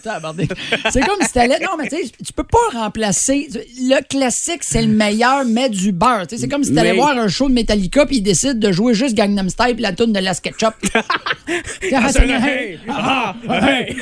c'est 0.91 1.01
comme 1.05 1.21
si 1.21 1.31
t'allais. 1.31 1.59
Non, 1.59 1.77
mais 1.77 1.87
tu 1.87 1.95
sais, 1.95 2.11
tu 2.25 2.33
peux 2.33 2.43
pas 2.43 2.57
remplacer. 2.81 3.47
Le 3.79 4.01
classique, 4.05 4.63
c'est 4.63 4.81
le 4.81 4.89
meilleur, 4.89 5.45
mais 5.45 5.69
du 5.69 5.91
beurre. 5.93 6.25
C'est 6.27 6.47
comme 6.49 6.63
si 6.65 6.73
t'allais 6.73 6.91
Mais- 6.91 6.97
voir 6.97 7.17
un 7.17 7.27
show 7.29 7.47
de 7.47 7.53
Metallica 7.53 8.05
puis 8.05 8.17
ils 8.17 8.21
décident 8.21 8.53
de 8.59 8.71
jouer 8.73 8.93
juste 8.93 9.15
Gangnam 9.15 9.49
Style 9.49 9.73
puis 9.75 9.83
la 9.83 9.93
tune 9.93 10.11
de 10.11 10.19
la 10.19 10.33
SketchUp. 10.33 10.73
Hey! 12.73 12.79
Ah! 12.89 13.35
Hey! 13.49 13.95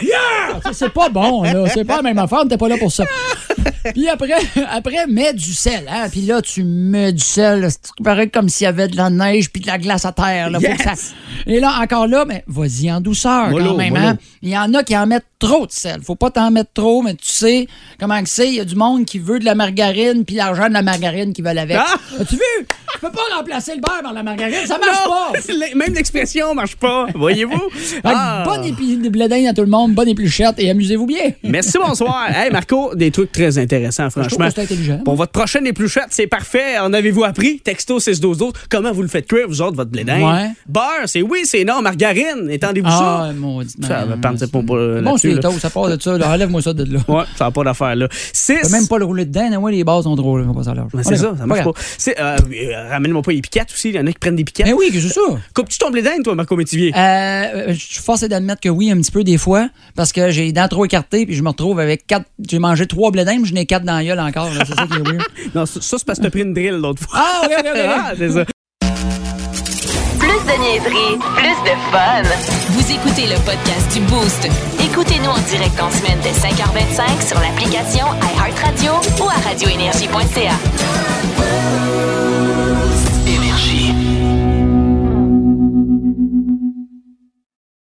Ça, 0.63 0.69
C'est 0.73 0.89
pas 0.89 1.09
bon, 1.09 1.43
là. 1.43 1.65
C'est 1.73 1.85
pas 1.85 1.97
la 1.97 2.01
même 2.03 2.17
affaire. 2.19 2.39
On 2.41 2.43
n'était 2.43 2.57
pas 2.57 2.67
là 2.69 2.77
pour 2.77 2.91
ça. 2.91 3.03
Puis 3.93 4.07
après, 4.09 4.33
après, 4.69 5.07
mets 5.07 5.33
du 5.33 5.53
sel. 5.53 5.85
Hein? 5.89 6.07
Puis 6.11 6.21
là, 6.21 6.41
tu 6.41 6.63
mets 6.63 7.11
du 7.13 7.23
sel. 7.23 7.67
C'est 7.69 8.03
pareil 8.03 8.29
comme 8.29 8.49
s'il 8.49 8.65
y 8.65 8.67
avait 8.67 8.87
de 8.87 8.95
la 8.97 9.09
neige 9.09 9.51
puis 9.51 9.61
de 9.61 9.67
la 9.67 9.77
glace 9.77 10.05
à 10.05 10.11
terre. 10.11 10.49
Là. 10.49 10.59
Faut 10.59 10.65
Yes! 10.65 10.77
que 10.77 10.83
ça- 10.83 10.93
Et 11.47 11.59
là, 11.59 11.79
encore 11.81 12.07
là, 12.07 12.25
mais 12.27 12.43
vas-y 12.47 12.91
en 12.91 13.01
douceur 13.01 13.49
Mollo, 13.49 13.71
quand 13.71 13.77
même. 13.77 13.95
Hein? 13.95 14.17
Il 14.41 14.49
y 14.49 14.57
en 14.57 14.73
a 14.73 14.83
qui 14.83 14.95
en 14.95 15.07
mettent 15.07 15.25
trop 15.39 15.65
de 15.65 15.71
sel. 15.71 16.01
Faut 16.03 16.15
pas 16.15 16.29
t'en 16.29 16.51
mettre 16.51 16.71
trop, 16.73 17.01
mais 17.01 17.15
tu 17.15 17.27
sais 17.27 17.67
comment 17.99 18.21
que 18.21 18.29
c'est. 18.29 18.47
Il 18.47 18.55
y 18.55 18.59
a 18.59 18.65
du 18.65 18.75
monde 18.75 19.05
qui 19.05 19.17
veut 19.19 19.39
de 19.39 19.45
la 19.45 19.55
margarine 19.55 20.23
puis 20.25 20.35
l'argent 20.35 20.67
de 20.67 20.73
la 20.73 20.83
margarine 20.83 21.33
qui 21.33 21.41
veulent 21.41 21.57
avec. 21.57 21.77
Ah! 21.79 21.95
As-tu 22.19 22.35
vu? 22.35 22.41
Tu 22.93 22.99
peux 22.99 23.11
pas 23.11 23.35
remplacer 23.37 23.73
le 23.75 23.81
beurre 23.81 24.01
par 24.03 24.13
la 24.13 24.21
margarine. 24.21 24.65
Ça 24.67 24.77
marche 24.77 24.99
Non! 25.07 25.11
pas. 25.57 25.75
Même 25.75 25.93
l'expression 25.95 26.53
marche 26.53 26.75
pas. 26.75 27.07
Voyez-vous? 27.15 27.61
Ah! 28.03 28.43
Bonne 28.45 28.61
d'Inde 29.31 29.45
à 29.47 29.53
tout 29.53 29.61
le 29.61 29.67
monde, 29.67 29.93
bonne 29.93 30.07
épluchette 30.07 30.55
et 30.57 30.69
amusez-vous 30.69 31.05
bien. 31.05 31.31
Merci, 31.43 31.77
bonsoir. 31.83 32.29
Hey, 32.29 32.51
Marco, 32.51 32.93
des 32.95 33.11
trucs 33.11 33.31
très 33.31 33.50
intéressants, 33.59 34.09
trouve 34.09 34.23
franchement. 34.23 34.49
c'est 34.53 34.61
intelligent. 34.61 34.99
Pour 35.03 35.15
votre 35.15 35.31
prochaine 35.31 35.65
épluchette, 35.67 36.07
c'est 36.09 36.27
parfait. 36.27 36.77
En 36.79 36.93
avez-vous 36.93 37.23
appris? 37.23 37.59
Texto 37.59 37.99
612 37.99 38.53
Comment 38.69 38.91
vous 38.91 39.01
le 39.01 39.07
faites 39.07 39.27
cuire, 39.27 39.47
vous 39.47 39.61
autres, 39.61 39.75
votre 39.75 39.91
blé 39.91 40.03
d'Inde? 40.03 40.23
Ouais. 40.23 40.49
Beurre, 40.67 41.05
c'est 41.07 41.21
oui, 41.21 41.41
c'est 41.45 41.63
non. 41.63 41.81
Margarine, 41.81 42.49
étendez-vous 42.49 42.89
ça. 42.89 43.27
Ah, 43.29 43.33
maudit. 43.33 43.73
Ça 43.81 44.05
va 44.05 44.17
pour- 44.51 44.65
pour, 44.65 44.75
euh, 44.75 45.01
Bon, 45.01 45.17
c'est 45.17 45.39
tôt, 45.39 45.51
ça 45.59 45.69
part 45.69 45.87
de 45.89 45.99
ça. 46.01 46.15
Enlève-moi 46.15 46.61
ça 46.61 46.73
de 46.73 46.83
là. 46.93 46.99
Ouais, 47.07 47.23
ça 47.35 47.45
n'a 47.45 47.51
pas 47.51 47.63
d'affaire, 47.63 47.95
là. 47.95 48.07
6. 48.33 48.59
T'as 48.63 48.69
même 48.69 48.87
pas 48.87 48.97
le 48.97 49.05
rouler 49.05 49.25
dedans, 49.25 49.49
ouais, 49.61 49.71
les 49.71 49.83
bases 49.83 50.03
sont 50.03 50.15
drôles. 50.15 50.45
On 50.47 50.53
à 50.67 50.73
l'heure. 50.73 50.87
Mais 50.93 51.03
c'est 51.03 51.17
ça, 51.17 51.33
ça 51.37 51.45
marche 51.45 51.63
pas. 51.63 51.71
Euh, 51.71 52.37
euh, 52.53 52.89
Ramène-moi 52.89 53.21
pas 53.21 53.31
les 53.31 53.41
piquettes 53.41 53.71
aussi. 53.73 53.89
Il 53.89 53.95
y 53.95 53.99
en 53.99 54.05
a 54.07 54.11
qui 54.11 54.19
prennent 54.19 54.35
des 54.35 54.43
piquettes. 54.43 54.65
Mais 54.65 54.73
oui, 54.73 54.91
que 54.91 54.99
c'est 54.99 55.09
ça. 55.09 55.21
Coupes-tu 55.53 55.77
ton 55.77 55.89
blé 55.91 56.01
d'Inde, 56.01 56.23
toi, 56.23 56.35
Marco 56.35 56.55
Métivier? 56.55 56.93
Euh, 56.95 57.67
je 57.69 57.73
suis 57.79 58.01
forcé 58.01 58.27
d'admettre 58.27 58.61
que 58.61 58.69
oui, 58.69 58.91
un 58.91 58.97
petit 58.97 59.11
peu 59.11 59.23
des 59.23 59.37
fois, 59.37 59.69
parce 59.95 60.11
que 60.13 60.29
j'ai 60.31 60.45
les 60.45 60.51
dents 60.53 60.67
trop 60.67 60.85
écartées, 60.85 61.25
puis 61.25 61.35
je 61.35 61.41
me 61.43 61.49
retrouve 61.49 61.79
avec 61.79 62.05
quatre. 62.07 62.25
J'ai 62.47 62.59
mangé 62.59 62.85
trois 62.87 63.11
blé 63.11 63.25
d'Inde, 63.25 63.40
mais 63.41 63.47
j'en 63.47 63.55
ai 63.55 63.65
quatre 63.65 63.83
dans 63.83 63.95
la 63.95 64.03
gueule 64.03 64.19
encore. 64.19 64.49
là. 64.49 64.63
C'est 64.65 64.75
ça 64.75 64.85
qui 64.87 64.93
est 64.97 65.07
weird. 65.07 65.21
Non, 65.55 65.65
ça, 65.65 65.81
ça, 65.81 65.97
c'est 65.97 66.05
parce 66.05 66.19
que 66.19 66.23
t'as 66.23 66.29
pris 66.29 66.41
une 66.41 66.53
drill 66.53 66.75
l'autre 66.77 67.01
fois. 67.03 67.19
Ah, 67.19 67.41
ok, 67.45 67.51
ok, 67.59 67.65
ok. 67.73 67.79
Ah, 67.87 68.11
c'est 68.17 68.29
ça. 68.31 68.45
Plus 70.19 70.27
de 70.45 70.55
niaiserie, 70.61 71.17
plus 71.35 71.59
de 71.69 71.75
fun. 71.91 72.23
Vous 72.69 72.91
écoutez 72.91 73.27
le 73.27 73.35
podcast 73.43 73.91
du 73.93 73.99
Boost. 74.01 74.47
Écoutez-nous 74.83 75.29
en 75.29 75.39
direct 75.49 75.79
en 75.81 75.89
semaine 75.91 76.19
dès 76.23 76.31
5h25 76.31 77.27
sur 77.27 77.39
l'application 77.39 78.05
iHeartRadio 78.37 78.91
ou 79.19 79.29
à 79.29 79.33
radioénergie.ca. 79.49 80.55